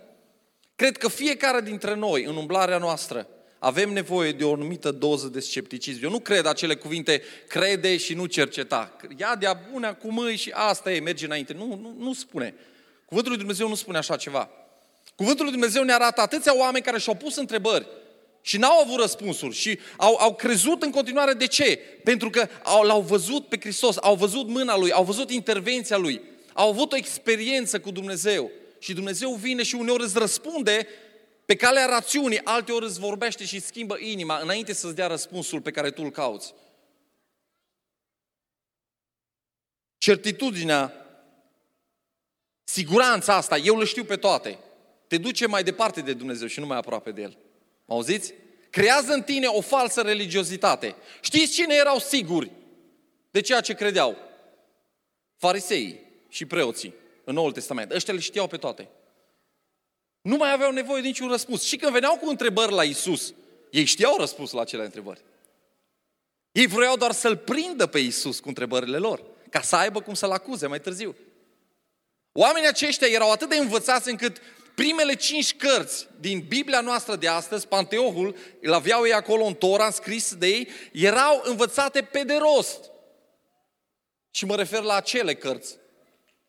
[0.76, 3.28] Cred că fiecare dintre noi, în umblarea noastră,
[3.60, 6.04] avem nevoie de o anumită doză de scepticism.
[6.04, 8.96] Eu nu cred acele cuvinte, crede și nu cerceta.
[9.18, 11.54] Ia de-a bunea cu mâini și asta e, merge înainte.
[11.54, 12.54] Nu, nu, nu spune.
[13.06, 14.50] Cuvântul lui Dumnezeu nu spune așa ceva.
[15.16, 17.88] Cuvântul lui Dumnezeu ne arată atâția oameni care și-au pus întrebări
[18.48, 21.34] și n-au avut răspunsuri și au, au crezut în continuare.
[21.34, 21.80] De ce?
[22.04, 26.22] Pentru că au, l-au văzut pe Hristos, au văzut mâna Lui, au văzut intervenția Lui,
[26.54, 28.52] au avut o experiență cu Dumnezeu.
[28.80, 30.88] Și Dumnezeu vine și uneori îți răspunde
[31.46, 35.92] pe calea rațiunii, alteori îți vorbește și schimbă inima înainte să-ți dea răspunsul pe care
[35.92, 36.54] tu îl cauți.
[39.98, 40.94] Certitudinea,
[42.64, 44.60] siguranța asta, eu le știu pe toate,
[45.08, 47.38] te duce mai departe de Dumnezeu și nu mai aproape de El.
[47.88, 48.34] Auziți?
[48.70, 50.96] Creează în tine o falsă religiozitate.
[51.22, 52.52] Știți cine erau siguri
[53.32, 54.18] de ceea ce credeau?
[55.38, 57.92] Fariseii și preoții în Noul Testament.
[57.92, 58.90] Ăștia le știau pe toate.
[60.22, 61.64] Nu mai aveau nevoie de niciun răspuns.
[61.64, 63.34] Și când veneau cu întrebări la Isus,
[63.72, 65.22] ei știau răspunsul la acele întrebări.
[66.52, 70.32] Ei vreau doar să-L prindă pe Isus cu întrebările lor, ca să aibă cum să-L
[70.32, 71.16] acuze mai târziu.
[72.32, 74.42] Oamenii aceștia erau atât de învățați încât
[74.78, 79.90] primele cinci cărți din Biblia noastră de astăzi, Panteohul, îl aveau ei acolo în Tora,
[79.90, 82.92] scris de ei, erau învățate pe de rost.
[84.32, 85.78] Și mă refer la acele cărți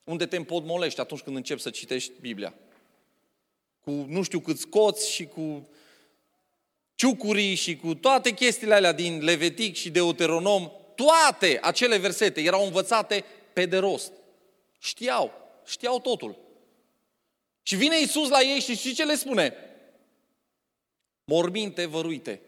[0.04, 2.54] unde te împodmolești atunci când începi să citești Biblia.
[3.80, 5.68] Cu nu știu câți coți și cu
[6.94, 13.24] ciucurii și cu toate chestiile alea din Levitic și Deuteronom, toate acele versete erau învățate
[13.52, 14.12] pe de rost.
[14.78, 15.32] Știau,
[15.66, 16.46] știau totul.
[17.68, 19.54] Și vine Iisus la ei și știi ce le spune?
[21.24, 22.40] Morbinte, văruite.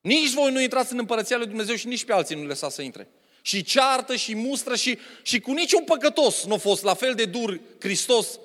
[0.00, 2.82] Nici voi nu intrați în împărăția lui Dumnezeu și nici pe alții nu lăsați să
[2.82, 3.08] intre.
[3.42, 7.24] Și ceartă și mustră și, și cu niciun păcătos nu a fost la fel de
[7.24, 8.38] dur Hristos,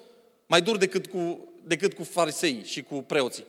[0.46, 3.46] mai dur decât cu, decât cu farisei și cu preoții.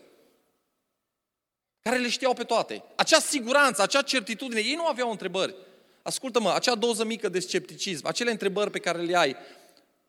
[1.80, 2.82] Care le știau pe toate.
[2.94, 5.54] Acea siguranță, acea certitudine, ei nu aveau întrebări.
[6.02, 9.36] Ascultă-mă, acea doză mică de scepticism, acele întrebări pe care le ai,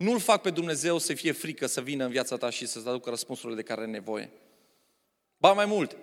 [0.03, 3.09] nu-L fac pe Dumnezeu să fie frică să vină în viața ta și să-ți aducă
[3.09, 4.29] răspunsurile de care are nevoie.
[5.37, 5.97] Ba mai mult,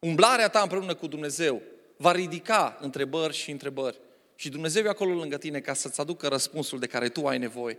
[0.00, 1.62] umblarea ta împreună cu Dumnezeu
[1.96, 4.00] va ridica întrebări și întrebări.
[4.34, 7.78] Și Dumnezeu e acolo lângă tine ca să-ți aducă răspunsul de care tu ai nevoie.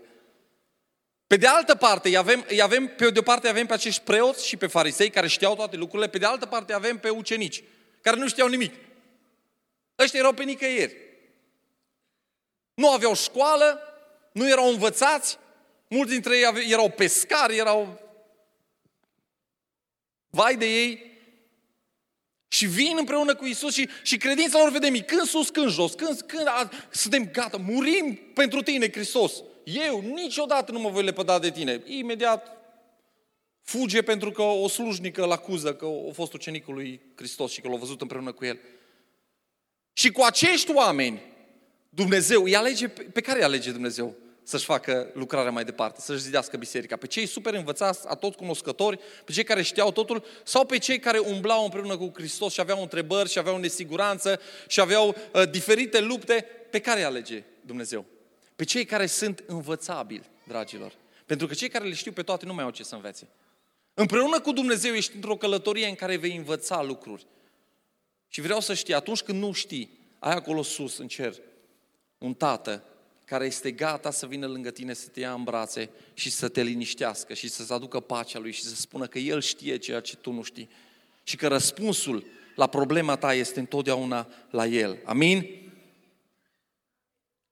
[1.28, 4.02] Pe de altă parte, îi avem, îi avem, pe de o parte avem pe acești
[4.04, 7.64] preoți și pe farisei care știau toate lucrurile, pe de altă parte avem pe ucenici
[8.02, 8.74] care nu știau nimic.
[10.00, 10.96] Ăștia erau pe nicăieri.
[12.74, 13.80] Nu aveau școală,
[14.32, 15.38] nu erau învățați,
[15.94, 18.02] mulți dintre ei erau pescari, erau...
[20.30, 21.12] Vai de ei!
[22.48, 26.22] Și vin împreună cu Isus și, și credința lor vedem când sus, când jos, când,
[26.22, 29.44] când a, suntem gata, murim pentru tine, Hristos.
[29.64, 31.82] Eu niciodată nu mă voi lepăda de tine.
[31.86, 32.58] Imediat
[33.62, 37.68] fuge pentru că o slujnică îl acuză că a fost ucenicul lui Hristos și că
[37.70, 38.60] l-a văzut împreună cu el.
[39.94, 41.22] Și cu acești oameni,
[41.90, 44.16] Dumnezeu îi alege, pe care îi alege Dumnezeu?
[44.44, 46.96] Să-și facă lucrarea mai departe, să-și zidească biserica.
[46.96, 51.00] Pe cei super învățați, a toți cunoscători, pe cei care știau totul, sau pe cei
[51.00, 56.00] care umblau împreună cu Hristos și aveau întrebări și aveau nesiguranță și aveau uh, diferite
[56.00, 58.06] lupte, pe care îi alege Dumnezeu?
[58.56, 60.94] Pe cei care sunt învățabili, dragilor.
[61.26, 63.28] Pentru că cei care le știu pe toate nu mai au ce să învețe.
[63.94, 67.28] Împreună cu Dumnezeu ești într-o călătorie în care vei învăța lucruri.
[68.28, 71.36] Și vreau să știi, atunci când nu știi, ai acolo sus, în cer,
[72.18, 72.84] un tată
[73.34, 76.62] care este gata să vină lângă tine, să te ia în brațe și să te
[76.62, 80.32] liniștească și să-ți aducă pacea lui și să spună că El știe ceea ce tu
[80.32, 80.70] nu știi.
[81.24, 85.00] Și că răspunsul la problema ta este întotdeauna la El.
[85.04, 85.48] Amin?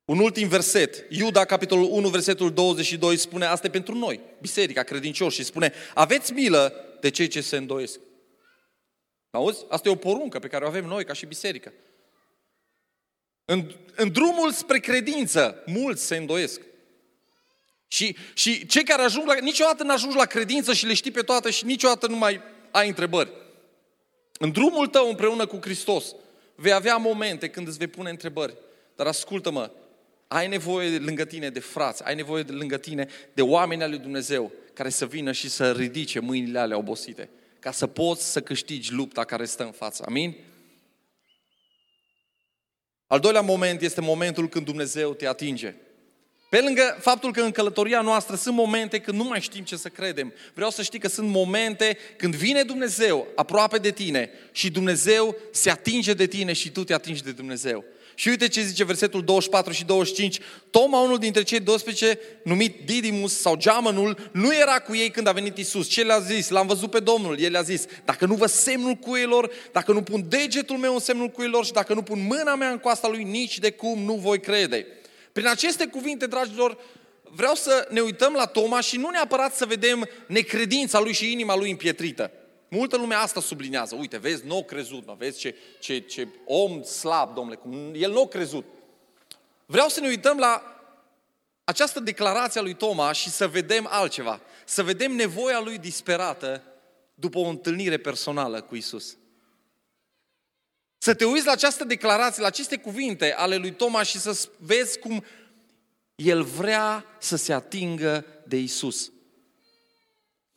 [0.05, 5.35] Un ultim verset, Iuda, capitolul 1, versetul 22, spune, asta e pentru noi, biserica, credincioși,
[5.35, 7.99] și spune, aveți milă de cei ce se îndoiesc.
[9.29, 9.65] Auzi?
[9.69, 11.73] Asta e o poruncă pe care o avem noi ca și biserică.
[13.45, 16.61] În, în drumul spre credință, mulți se îndoiesc.
[17.87, 19.33] Și, și cei care ajung la...
[19.33, 22.87] Niciodată nu ajungi la credință și le știi pe toate și niciodată nu mai ai
[22.87, 23.31] întrebări.
[24.39, 26.15] În drumul tău împreună cu Hristos
[26.55, 28.57] vei avea momente când îți vei pune întrebări.
[28.95, 29.71] Dar ascultă-mă,
[30.27, 33.99] ai nevoie lângă tine de frați, ai nevoie de lângă tine de oameni al lui
[33.99, 38.93] Dumnezeu care să vină și să ridice mâinile alea obosite ca să poți să câștigi
[38.93, 40.03] lupta care stă în față.
[40.07, 40.35] Amin?
[43.11, 45.75] Al doilea moment este momentul când Dumnezeu te atinge.
[46.49, 49.89] Pe lângă faptul că în călătoria noastră sunt momente când nu mai știm ce să
[49.89, 55.35] credem, vreau să știi că sunt momente când vine Dumnezeu aproape de tine și Dumnezeu
[55.51, 57.83] se atinge de tine și tu te atingi de Dumnezeu.
[58.15, 60.39] Și uite ce zice versetul 24 și 25.
[60.69, 65.31] Toma, unul dintre cei 12, numit Didimus sau Geamănul, nu era cu ei când a
[65.31, 65.87] venit Isus.
[65.87, 66.49] Ce le-a zis?
[66.49, 67.39] L-am văzut pe Domnul.
[67.39, 71.27] El le-a zis, dacă nu vă semnul cuielor, dacă nu pun degetul meu în semnul
[71.27, 74.39] cuielor și dacă nu pun mâna mea în coasta lui, nici de cum nu voi
[74.39, 74.87] crede.
[75.31, 76.77] Prin aceste cuvinte, dragilor,
[77.23, 81.55] vreau să ne uităm la Toma și nu neapărat să vedem necredința lui și inima
[81.55, 82.31] lui împietrită.
[82.73, 83.95] Multă lume asta sublinează.
[83.95, 88.21] Uite, vezi, nu crezut, mă, vezi ce, ce, ce om slab, domnule, cum el nu
[88.21, 88.65] a crezut.
[89.65, 90.63] Vreau să ne uităm la
[91.63, 94.41] această declarație a lui Toma și să vedem altceva.
[94.65, 96.63] Să vedem nevoia lui disperată
[97.13, 99.17] după o întâlnire personală cu Isus.
[100.97, 104.99] Să te uiți la această declarație, la aceste cuvinte ale lui Toma și să vezi
[104.99, 105.23] cum
[106.15, 109.11] el vrea să se atingă de Isus.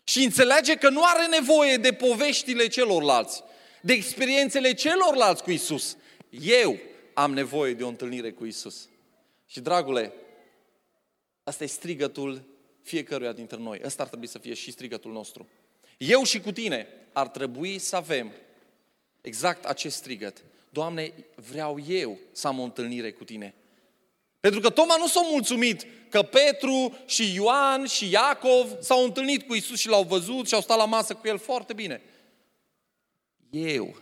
[0.05, 3.43] Și înțelege că nu are nevoie de poveștile celorlalți,
[3.83, 5.97] de experiențele celorlalți cu Isus.
[6.31, 6.79] Eu
[7.15, 8.89] am nevoie de o întâlnire cu Isus.
[9.47, 10.13] Și dragule,
[11.45, 12.45] asta e strigătul
[12.83, 13.81] fiecăruia dintre noi.
[13.85, 15.49] Ăsta ar trebui să fie și strigătul nostru.
[15.97, 18.33] Eu și cu tine ar trebui să avem
[19.21, 20.45] exact acest strigăt.
[20.71, 21.13] Doamne,
[21.51, 23.55] vreau eu să am o întâlnire cu tine.
[24.45, 29.55] Pentru că Toma nu s-a mulțumit că Petru și Ioan și Iacov s-au întâlnit cu
[29.55, 32.03] Isus și l-au văzut și au stat la masă cu el foarte bine.
[33.51, 33.97] Eu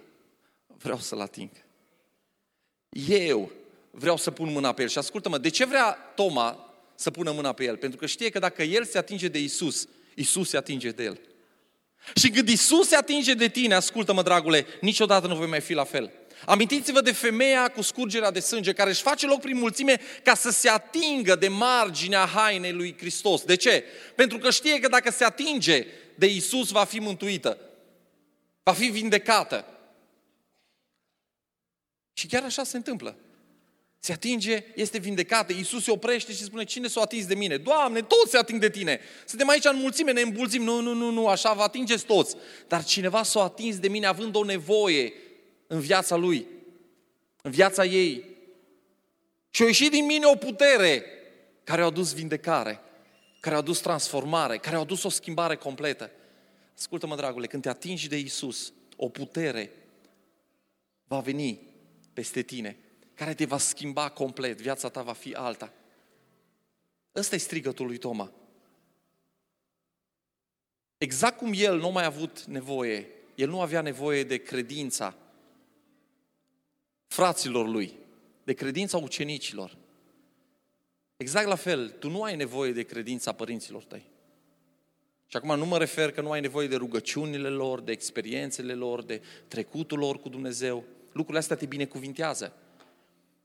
[0.66, 1.50] vreau să-l ating.
[3.08, 3.50] Eu
[3.90, 4.88] vreau să pun mâna pe el.
[4.88, 7.76] Și ascultă-mă, de ce vrea Toma să pună mâna pe el?
[7.76, 11.20] Pentru că știe că dacă el se atinge de Isus, Isus se atinge de el.
[12.14, 15.84] Și când Isus se atinge de tine, ascultă-mă, dragule, niciodată nu voi mai fi la
[15.84, 16.12] fel.
[16.46, 20.50] Amintiți-vă de femeia cu scurgerea de sânge care își face loc prin mulțime ca să
[20.50, 23.42] se atingă de marginea hainei lui Hristos.
[23.42, 23.84] De ce?
[24.14, 27.58] Pentru că știe că dacă se atinge de Isus va fi mântuită,
[28.62, 29.66] va fi vindecată.
[32.12, 33.16] Și chiar așa se întâmplă.
[33.98, 37.56] Se atinge, este vindecată, Iisus se oprește și spune, cine s-a atins de mine?
[37.56, 39.00] Doamne, toți se ating de tine.
[39.26, 40.62] Suntem aici în mulțime, ne îmbulzim.
[40.62, 42.36] Nu, nu, nu, nu, așa vă atingeți toți.
[42.68, 45.12] Dar cineva s-a atins de mine având o nevoie
[45.72, 46.46] în viața lui,
[47.42, 48.24] în viața ei.
[49.50, 51.04] Și a ieșit din mine o putere
[51.64, 52.80] care a adus vindecare,
[53.40, 56.10] care a adus transformare, care a adus o schimbare completă.
[56.76, 59.70] Ascultă-mă, dragule, când te atingi de Isus, o putere
[61.04, 61.60] va veni
[62.12, 62.78] peste tine,
[63.14, 65.72] care te va schimba complet, viața ta va fi alta.
[67.14, 68.32] Ăsta e strigătul lui Toma.
[70.98, 75.16] Exact cum el nu mai a avut nevoie, el nu avea nevoie de credința
[77.12, 77.92] fraților lui,
[78.44, 79.76] de credința ucenicilor.
[81.16, 84.10] Exact la fel, tu nu ai nevoie de credința părinților tăi.
[85.26, 89.02] Și acum nu mă refer că nu ai nevoie de rugăciunile lor, de experiențele lor,
[89.02, 90.84] de trecutul lor cu Dumnezeu.
[91.06, 92.52] Lucrurile astea te binecuvintează.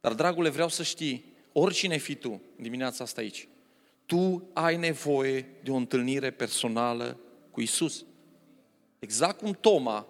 [0.02, 3.48] Dar, dragule, vreau să știi, oricine fi tu dimineața asta aici,
[4.06, 7.20] tu ai nevoie de o întâlnire personală
[7.52, 8.06] cu Isus.
[9.00, 10.08] Exact cum Toma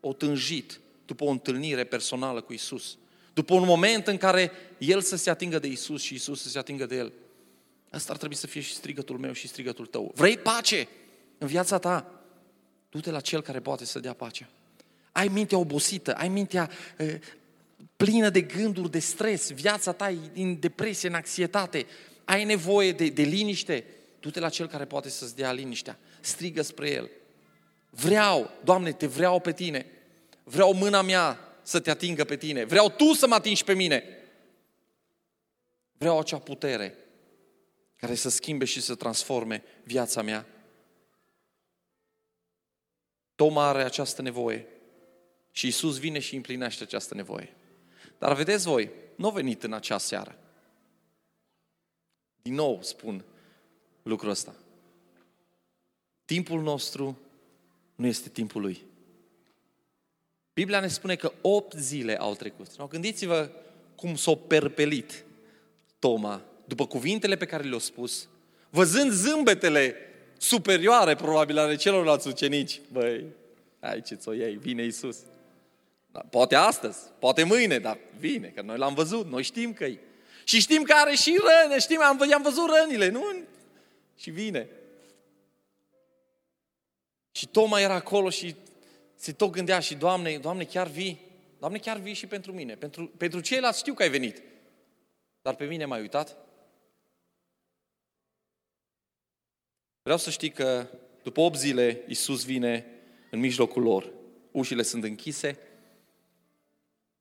[0.00, 0.80] o tânjit
[1.12, 2.98] după o întâlnire personală cu Isus.
[3.32, 6.58] După un moment în care El să se atingă de Isus și Isus să se
[6.58, 7.12] atingă de El.
[7.90, 10.12] Asta ar trebui să fie și strigătul meu și strigătul tău.
[10.14, 10.88] Vrei pace
[11.38, 12.24] în viața ta?
[12.90, 14.48] Du-te la Cel care poate să dea pace.
[15.12, 17.14] Ai mintea obosită, ai mintea uh,
[17.96, 21.86] plină de gânduri, de stres, viața ta e în depresie, în anxietate,
[22.24, 23.84] ai nevoie de, de liniște,
[24.20, 25.98] du-te la Cel care poate să-ți dea liniștea.
[26.20, 27.10] Strigă spre El.
[27.90, 29.86] Vreau, Doamne, te vreau pe Tine.
[30.44, 32.64] Vreau mâna mea să te atingă pe tine.
[32.64, 34.04] Vreau tu să mă atingi pe mine.
[35.92, 36.96] Vreau acea putere
[37.96, 40.46] care să schimbe și să transforme viața mea.
[43.34, 44.66] Toma are această nevoie
[45.50, 47.56] și Isus vine și împlinește această nevoie.
[48.18, 50.38] Dar vedeți voi, nu a venit în acea seară.
[52.42, 53.24] Din nou spun
[54.02, 54.54] lucrul ăsta.
[56.24, 57.18] Timpul nostru
[57.94, 58.82] nu este timpul lui.
[60.54, 62.76] Biblia ne spune că opt zile au trecut.
[62.76, 63.50] No, gândiți-vă
[63.94, 65.24] cum s-a perpelit
[65.98, 68.28] Toma după cuvintele pe care le-a spus,
[68.70, 69.96] văzând zâmbetele
[70.36, 72.80] superioare probabil ale celorlalți ucenici.
[72.92, 73.24] Băi,
[73.80, 75.18] aici ce-ți iei, vine Iisus.
[76.12, 79.98] Da, poate astăzi, poate mâine, dar vine, că noi l-am văzut, noi știm că e.
[80.44, 83.24] Și știm că are și răni, știm, am, am văzut rănile, nu?
[84.16, 84.68] Și vine.
[87.32, 88.54] Și Toma era acolo și
[89.22, 91.20] se tot gândea și, Doamne, Doamne, chiar vii?
[91.58, 92.74] Doamne, chiar vii și pentru mine.
[92.74, 94.42] Pentru, pentru ceilalți știu că ai venit.
[95.42, 96.36] Dar pe mine m-ai uitat?
[100.02, 100.86] Vreau să știi că
[101.22, 102.86] după 8 zile Iisus vine
[103.30, 104.12] în mijlocul lor.
[104.50, 105.58] Ușile sunt închise.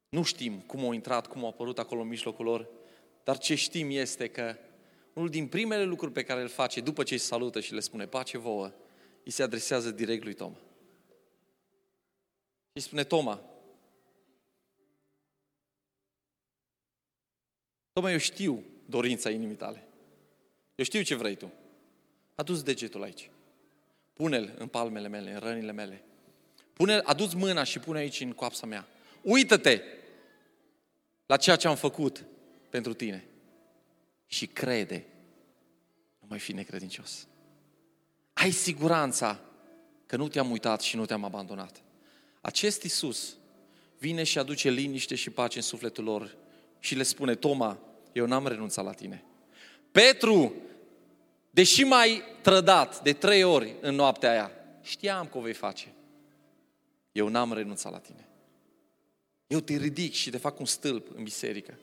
[0.10, 2.68] Nu știm cum au intrat, cum au apărut acolo în mijlocul lor,
[3.24, 4.56] dar ce știm este că
[5.14, 8.08] unul din primele lucruri pe care îl face după ce îi salută și le spune
[8.08, 8.72] pace vouă,
[9.24, 10.58] îi se adresează direct lui Toma.
[12.74, 13.42] Și spune Toma,
[17.94, 19.88] Toma, eu știu dorința inimii tale.
[20.76, 21.52] Eu știu ce vrei tu.
[22.36, 23.30] Adu-ți degetul aici.
[24.14, 26.04] Pune-l în palmele mele, în rănile mele.
[26.74, 28.88] Pune, adu-ți mâna și pune aici în coapsa mea.
[29.22, 29.82] Uită-te
[31.26, 32.26] la ceea ce am făcut
[32.70, 33.26] pentru tine.
[34.26, 35.06] Și crede.
[36.20, 37.28] Nu mai fi necredincios.
[38.34, 39.40] Ai siguranța
[40.06, 41.84] că nu te-am uitat și nu te-am abandonat.
[42.42, 43.36] Acest Isus
[43.98, 46.36] vine și aduce liniște și pace în sufletul lor
[46.80, 47.80] și le spune, Toma,
[48.12, 49.24] eu n-am renunțat la tine.
[49.92, 50.54] Petru,
[51.50, 55.94] deși m-ai trădat de trei ori în noaptea aia, știam că o vei face.
[57.12, 58.28] Eu n-am renunțat la tine.
[59.48, 61.78] Eu te ridic și te fac un stâlp în biserică.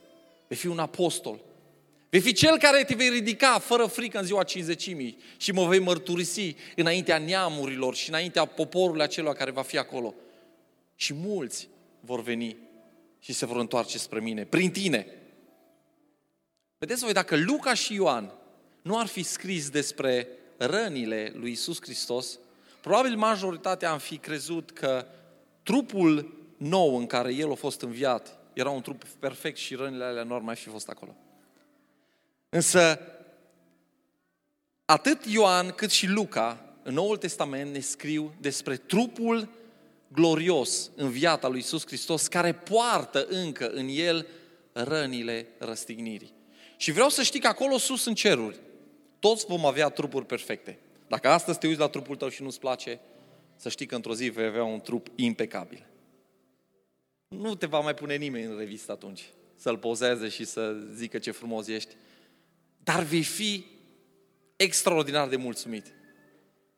[0.49, 1.41] Vei fi un apostol.
[2.11, 5.79] Vei fi cel care te vei ridica fără frică în ziua cinzecimii și mă vei
[5.79, 10.15] mărturisi înaintea neamurilor și înaintea poporului acelua care va fi acolo.
[11.01, 11.69] Și mulți
[12.01, 12.57] vor veni
[13.19, 15.07] și se vor întoarce spre mine, prin tine.
[16.79, 18.33] Vedeți voi, dacă Luca și Ioan
[18.83, 22.39] nu ar fi scris despre rănile lui Isus Hristos,
[22.81, 25.07] probabil majoritatea am fi crezut că
[25.63, 30.23] trupul nou în care el a fost înviat era un trup perfect și rănile alea
[30.23, 31.17] nu ar mai fi fost acolo.
[32.49, 33.01] Însă,
[34.85, 39.49] atât Ioan cât și Luca, în Noul Testament, ne scriu despre trupul
[40.09, 44.27] glorios înviat al lui Isus Hristos, care poartă încă în el
[44.73, 46.35] rănile răstignirii.
[46.77, 48.57] Și vreau să știi că acolo sus în ceruri,
[49.19, 50.79] toți vom avea trupuri perfecte.
[51.09, 53.01] Dacă astăzi te uiți la trupul tău și nu-ți place,
[53.57, 55.87] să știi că într-o zi vei avea un trup impecabil.
[57.29, 61.31] Nu te va mai pune nimeni în revistă atunci să-l pozeze și să zică ce
[61.31, 61.95] frumos ești.
[62.83, 63.65] Dar vei fi
[64.57, 65.93] extraordinar de mulțumit.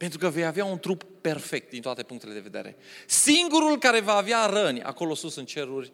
[0.01, 2.77] Pentru că vei avea un trup perfect din toate punctele de vedere.
[3.07, 5.93] Singurul care va avea răni acolo sus în ceruri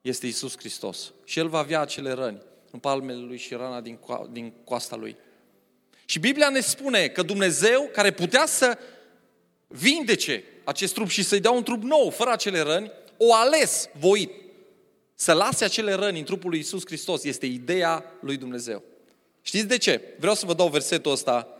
[0.00, 1.12] este Isus Hristos.
[1.24, 4.96] Și El va avea acele răni în palmele Lui și rana din, co- din coasta
[4.96, 5.16] Lui.
[6.04, 8.78] Și Biblia ne spune că Dumnezeu, care putea să
[9.66, 14.30] vindece acest trup și să-i dea un trup nou, fără acele răni, o ales voit
[15.14, 17.24] să lase acele răni în trupul lui Isus Hristos.
[17.24, 18.82] Este ideea lui Dumnezeu.
[19.42, 20.14] Știți de ce?
[20.18, 21.55] Vreau să vă dau versetul ăsta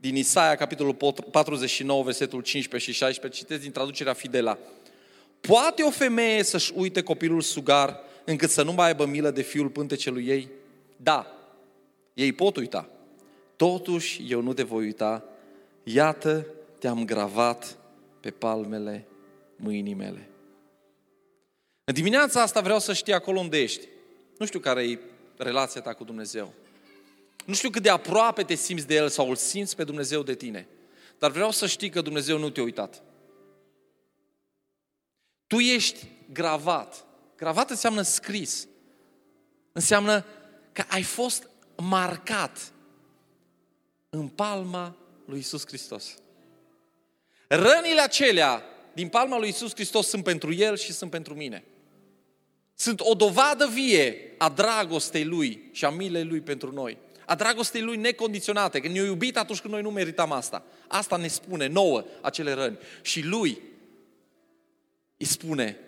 [0.00, 0.94] din Isaia, capitolul
[1.30, 4.58] 49, versetul 15 și 16, citesc din traducerea Fidela.
[5.40, 9.68] Poate o femeie să-și uite copilul sugar încât să nu mai aibă milă de fiul
[9.68, 10.48] pântecelui ei?
[10.96, 11.34] Da,
[12.14, 12.88] ei pot uita.
[13.56, 15.24] Totuși, eu nu te voi uita.
[15.82, 16.46] Iată,
[16.78, 17.76] te-am gravat
[18.20, 19.06] pe palmele
[19.56, 20.28] mâinii mele.
[21.84, 23.86] În dimineața asta vreau să știi acolo unde ești.
[24.38, 24.98] Nu știu care e
[25.36, 26.52] relația ta cu Dumnezeu.
[27.50, 30.34] Nu știu cât de aproape te simți de El sau îl simți pe Dumnezeu de
[30.34, 30.68] tine.
[31.18, 33.02] Dar vreau să știi că Dumnezeu nu te-a uitat.
[35.46, 37.04] Tu ești gravat.
[37.36, 38.68] Gravat înseamnă scris.
[39.72, 40.24] Înseamnă
[40.72, 42.72] că ai fost marcat
[44.10, 46.14] în palma lui Isus Hristos.
[47.48, 51.64] Rănile acelea din palma lui Isus Hristos sunt pentru El și sunt pentru mine.
[52.74, 56.98] Sunt o dovadă vie a dragostei Lui și a milei Lui pentru noi
[57.30, 60.64] a dragostei Lui necondiționate, că ne-a iubit atunci când noi nu meritam asta.
[60.88, 62.78] Asta ne spune nouă acele răni.
[63.02, 63.58] Și Lui
[65.16, 65.78] îi spune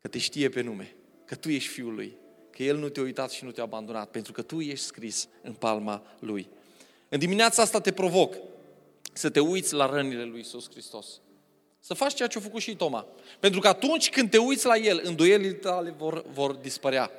[0.00, 0.94] că te știe pe nume,
[1.24, 2.16] că tu ești Fiul Lui,
[2.50, 5.52] că El nu te-a uitat și nu te-a abandonat, pentru că tu ești scris în
[5.52, 6.48] palma Lui.
[7.08, 8.34] În dimineața asta te provoc
[9.12, 11.20] să te uiți la rănile Lui Iisus Hristos.
[11.80, 13.06] Să faci ceea ce a făcut și Toma.
[13.40, 17.10] Pentru că atunci când te uiți la El, îndoielile tale vor, vor dispărea.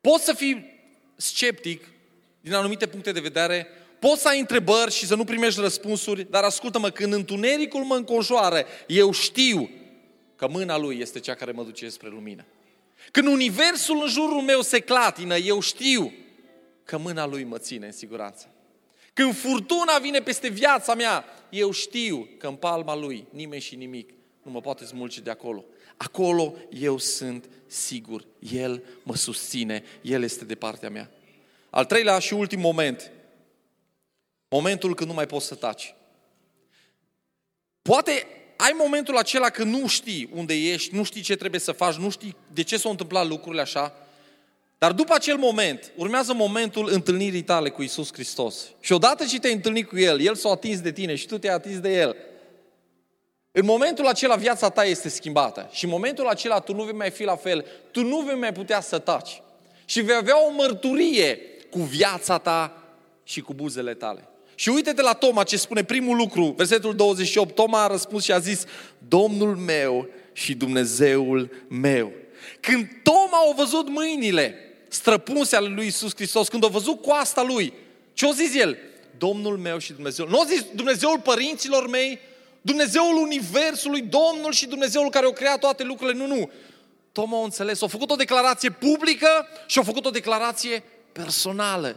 [0.00, 0.73] Poți să fii
[1.16, 1.88] sceptic
[2.40, 3.66] din anumite puncte de vedere,
[3.98, 8.66] poți să ai întrebări și să nu primești răspunsuri, dar ascultă-mă, când întunericul mă înconjoară,
[8.86, 9.70] eu știu
[10.36, 12.44] că mâna Lui este cea care mă duce spre lumină.
[13.10, 16.12] Când universul în jurul meu se clatină, eu știu
[16.84, 18.48] că mâna Lui mă ține în siguranță.
[19.12, 24.10] Când furtuna vine peste viața mea, eu știu că în palma Lui nimeni și nimic
[24.44, 25.64] nu mă poate smulge de acolo.
[25.96, 28.26] Acolo eu sunt sigur.
[28.38, 29.82] El mă susține.
[30.02, 31.10] El este de partea mea.
[31.70, 33.10] Al treilea și ultim moment.
[34.48, 35.94] Momentul când nu mai poți să taci.
[37.82, 38.26] Poate
[38.56, 42.10] ai momentul acela că nu știi unde ești, nu știi ce trebuie să faci, nu
[42.10, 43.92] știi de ce s-au întâmplat lucrurile așa,
[44.78, 48.68] dar după acel moment, urmează momentul întâlnirii tale cu Isus Hristos.
[48.80, 51.54] Și odată ce te-ai întâlnit cu El, El s-a atins de tine și tu te-ai
[51.54, 52.16] atins de El.
[53.56, 57.10] În momentul acela viața ta este schimbată și în momentul acela tu nu vei mai
[57.10, 59.42] fi la fel, tu nu vei mai putea să taci
[59.84, 61.38] și vei avea o mărturie
[61.70, 62.82] cu viața ta
[63.24, 64.28] și cu buzele tale.
[64.54, 68.38] Și uite-te la Toma ce spune primul lucru, versetul 28, Toma a răspuns și a
[68.38, 68.64] zis,
[69.08, 72.12] Domnul meu și Dumnezeul meu.
[72.60, 74.54] Când Toma a văzut mâinile
[74.88, 77.72] străpunse ale lui Isus Hristos, când a văzut coasta lui,
[78.12, 78.76] ce a zis el?
[79.18, 80.28] Domnul meu și Dumnezeul.
[80.28, 82.18] Nu a zis Dumnezeul părinților mei,
[82.64, 86.18] Dumnezeul Universului, Domnul și Dumnezeul care a creat toate lucrurile.
[86.18, 86.50] Nu, nu.
[87.12, 91.96] Toma a înțeles, a făcut o declarație publică și a făcut o declarație personală.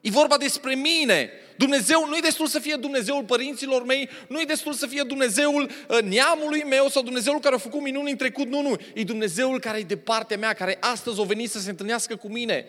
[0.00, 1.30] E vorba despre mine.
[1.56, 5.70] Dumnezeu nu e destul să fie Dumnezeul părinților mei, nu e destul să fie Dumnezeul
[5.88, 8.46] uh, neamului meu sau Dumnezeul care a făcut minuni în trecut.
[8.46, 8.76] Nu, nu.
[8.94, 12.28] E Dumnezeul care e de partea mea, care astăzi a venit să se întâlnească cu
[12.28, 12.66] mine.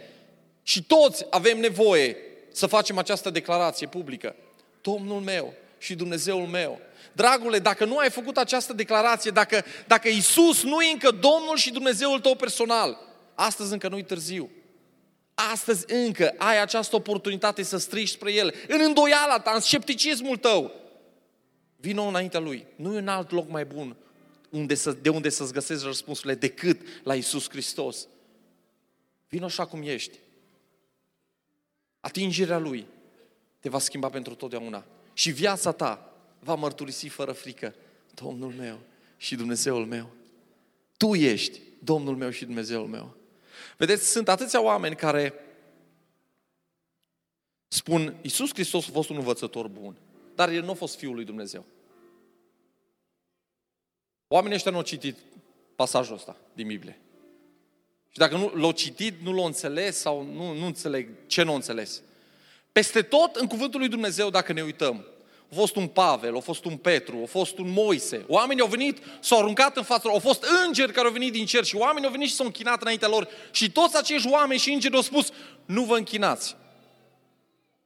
[0.64, 2.18] Și toți avem nevoie
[2.52, 4.36] să facem această declarație publică.
[4.82, 6.80] Domnul meu și Dumnezeul meu.
[7.14, 11.72] Dragule, dacă nu ai făcut această declarație, dacă, dacă Isus nu e încă Domnul și
[11.72, 12.98] Dumnezeul tău personal,
[13.36, 14.50] astăzi încă nu-i târziu.
[15.34, 20.72] Astăzi încă ai această oportunitate să strigi spre El, în îndoiala ta, în scepticismul tău.
[21.76, 22.66] Vino înaintea Lui.
[22.76, 23.96] Nu e un alt loc mai bun
[24.50, 28.08] unde să, de unde să-ți găsezi răspunsurile decât la Isus Hristos.
[29.30, 30.20] Vino așa cum ești.
[32.00, 32.88] Atingerea Lui
[33.60, 34.86] te va schimba pentru totdeauna.
[35.18, 37.76] Și viața ta va mărturisi fără frică,
[38.14, 38.80] Domnul meu
[39.18, 40.10] și Dumnezeul meu.
[40.98, 43.16] Tu ești Domnul meu și Dumnezeul meu.
[43.78, 45.34] Vedeți, sunt atâția oameni care
[47.68, 49.96] spun, Iisus Hristos a fost un învățător bun,
[50.36, 51.66] dar El nu a fost Fiul lui Dumnezeu.
[54.28, 55.18] Oamenii ăștia nu au citit
[55.76, 57.00] pasajul ăsta din Biblie.
[58.10, 61.56] Și dacă nu l-au citit, nu l-au înțeles sau nu, nu înțeleg ce nu au
[61.56, 62.02] înțeles.
[62.76, 65.06] Peste tot în cuvântul lui Dumnezeu, dacă ne uităm,
[65.52, 68.26] a fost un Pavel, a fost un Petru, a fost un Moise.
[68.28, 71.46] Oamenii au venit, s-au aruncat în fața lor, au fost îngeri care au venit din
[71.46, 73.28] cer și oamenii au venit și s-au închinat înaintea lor.
[73.52, 75.32] Și toți acești oameni și îngeri au spus,
[75.66, 76.56] nu vă închinați.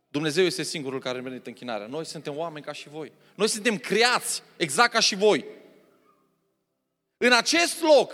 [0.08, 1.88] Dumnezeu este singurul care merită închinarea.
[1.88, 3.12] Noi suntem oameni ca și voi.
[3.36, 5.46] Noi suntem creați exact ca și voi.
[7.18, 8.14] În acest loc,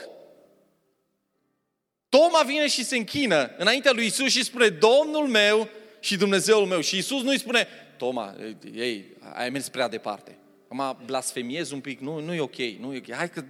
[2.10, 5.70] Toma vine și se închină înaintea lui Isus și spune, Domnul meu
[6.06, 6.82] și Dumnezeul meu.
[6.82, 8.36] Și Isus nu îi spune, Toma,
[8.74, 10.38] ei, ai mers prea departe.
[10.64, 13.16] Acum blasfemiez un pic, nu, nu e ok, nu e ok.
[13.16, 13.44] Hai că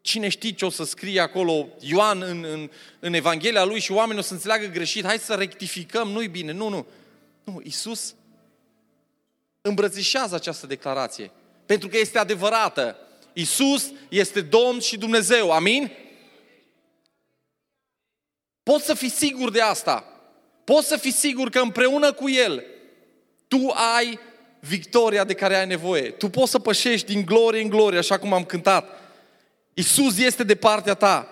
[0.00, 4.20] cine știe ce o să scrie acolo Ioan în, în, în Evanghelia lui și oamenii
[4.20, 6.52] o să înțeleagă greșit, hai să rectificăm, nu-i bine.
[6.52, 6.86] Nu, nu.
[7.44, 8.14] Nu, Iisus
[9.60, 11.30] îmbrățișează această declarație.
[11.66, 12.96] Pentru că este adevărată.
[13.32, 15.50] Iisus este Domn și Dumnezeu.
[15.50, 15.92] Amin?
[18.62, 20.17] Poți să fii sigur de asta.
[20.68, 22.64] Poți să fii sigur că împreună cu El
[23.46, 24.18] tu ai
[24.60, 26.10] victoria de care ai nevoie.
[26.10, 28.88] Tu poți să pășești din glorie în glorie, așa cum am cântat.
[29.74, 31.28] Isus este de partea ta.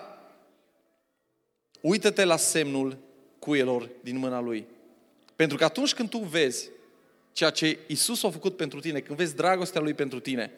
[1.81, 2.97] Uită-te la semnul
[3.39, 4.67] cuielor din mâna Lui.
[5.35, 6.69] Pentru că atunci când tu vezi
[7.31, 10.51] ceea ce Isus a făcut pentru tine, când vezi dragostea Lui pentru tine,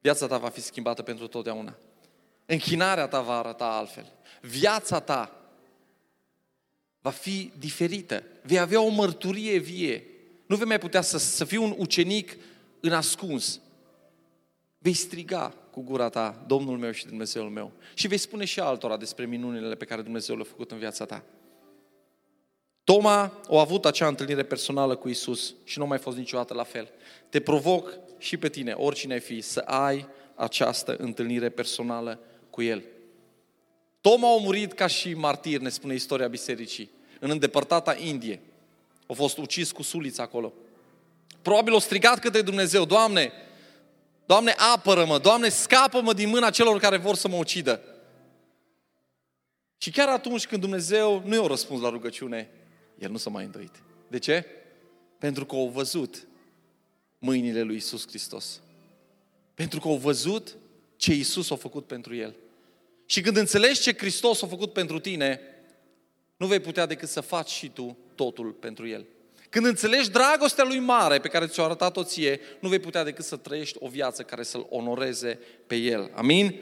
[0.00, 1.76] viața ta va fi schimbată pentru totdeauna.
[2.46, 4.12] Închinarea ta va arăta altfel.
[4.40, 5.45] Viața ta
[7.06, 8.22] va fi diferită.
[8.42, 10.06] Vei avea o mărturie vie.
[10.46, 12.36] Nu vei mai putea să, să fii un ucenic
[12.80, 13.60] în ascuns.
[14.78, 17.72] Vei striga cu gura ta, Domnul meu și Dumnezeul meu.
[17.94, 21.24] Și vei spune și altora despre minunile pe care Dumnezeu le-a făcut în viața ta.
[22.84, 26.62] Toma a avut acea întâlnire personală cu Isus și nu a mai fost niciodată la
[26.62, 26.88] fel.
[27.28, 32.82] Te provoc și pe tine, oricine ai fi, să ai această întâlnire personală cu El.
[34.00, 38.40] Toma a murit ca și martir, ne spune istoria bisericii, în îndepărtata Indie.
[39.06, 40.52] A fost ucis cu sulița acolo.
[41.42, 43.32] Probabil a strigat către Dumnezeu, Doamne,
[44.26, 47.80] Doamne, apără-mă, Doamne, scapă-mă din mâna celor care vor să mă ucidă.
[49.78, 52.50] Și chiar atunci când Dumnezeu nu i-a răspuns la rugăciune,
[52.98, 53.82] el nu s-a mai îndoit.
[54.08, 54.46] De ce?
[55.18, 56.26] Pentru că au văzut
[57.18, 58.60] mâinile lui Isus Hristos.
[59.54, 60.56] Pentru că au văzut
[60.96, 62.34] ce Isus a făcut pentru el.
[63.06, 65.40] Și când înțelegi ce Hristos a făcut pentru tine,
[66.36, 69.06] nu vei putea decât să faci și tu totul pentru El.
[69.50, 73.36] Când înțelegi dragostea Lui mare pe care ți-o arătat-o ție, nu vei putea decât să
[73.36, 76.10] trăiești o viață care să-L onoreze pe El.
[76.14, 76.60] Amin?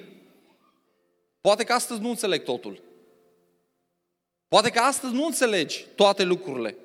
[1.40, 2.82] Poate că astăzi nu înțeleg totul.
[4.48, 6.76] Poate că astăzi nu înțelegi toate lucrurile.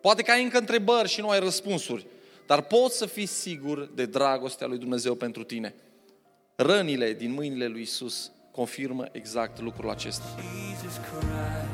[0.00, 2.06] Poate că ai încă întrebări și nu ai răspunsuri.
[2.46, 5.74] dar poți să fii sigur de dragostea lui Dumnezeu pentru tine.
[6.56, 10.24] Rănile din mâinile lui Isus confirmă exact lucrul acesta.
[10.38, 11.73] Jesus Christ,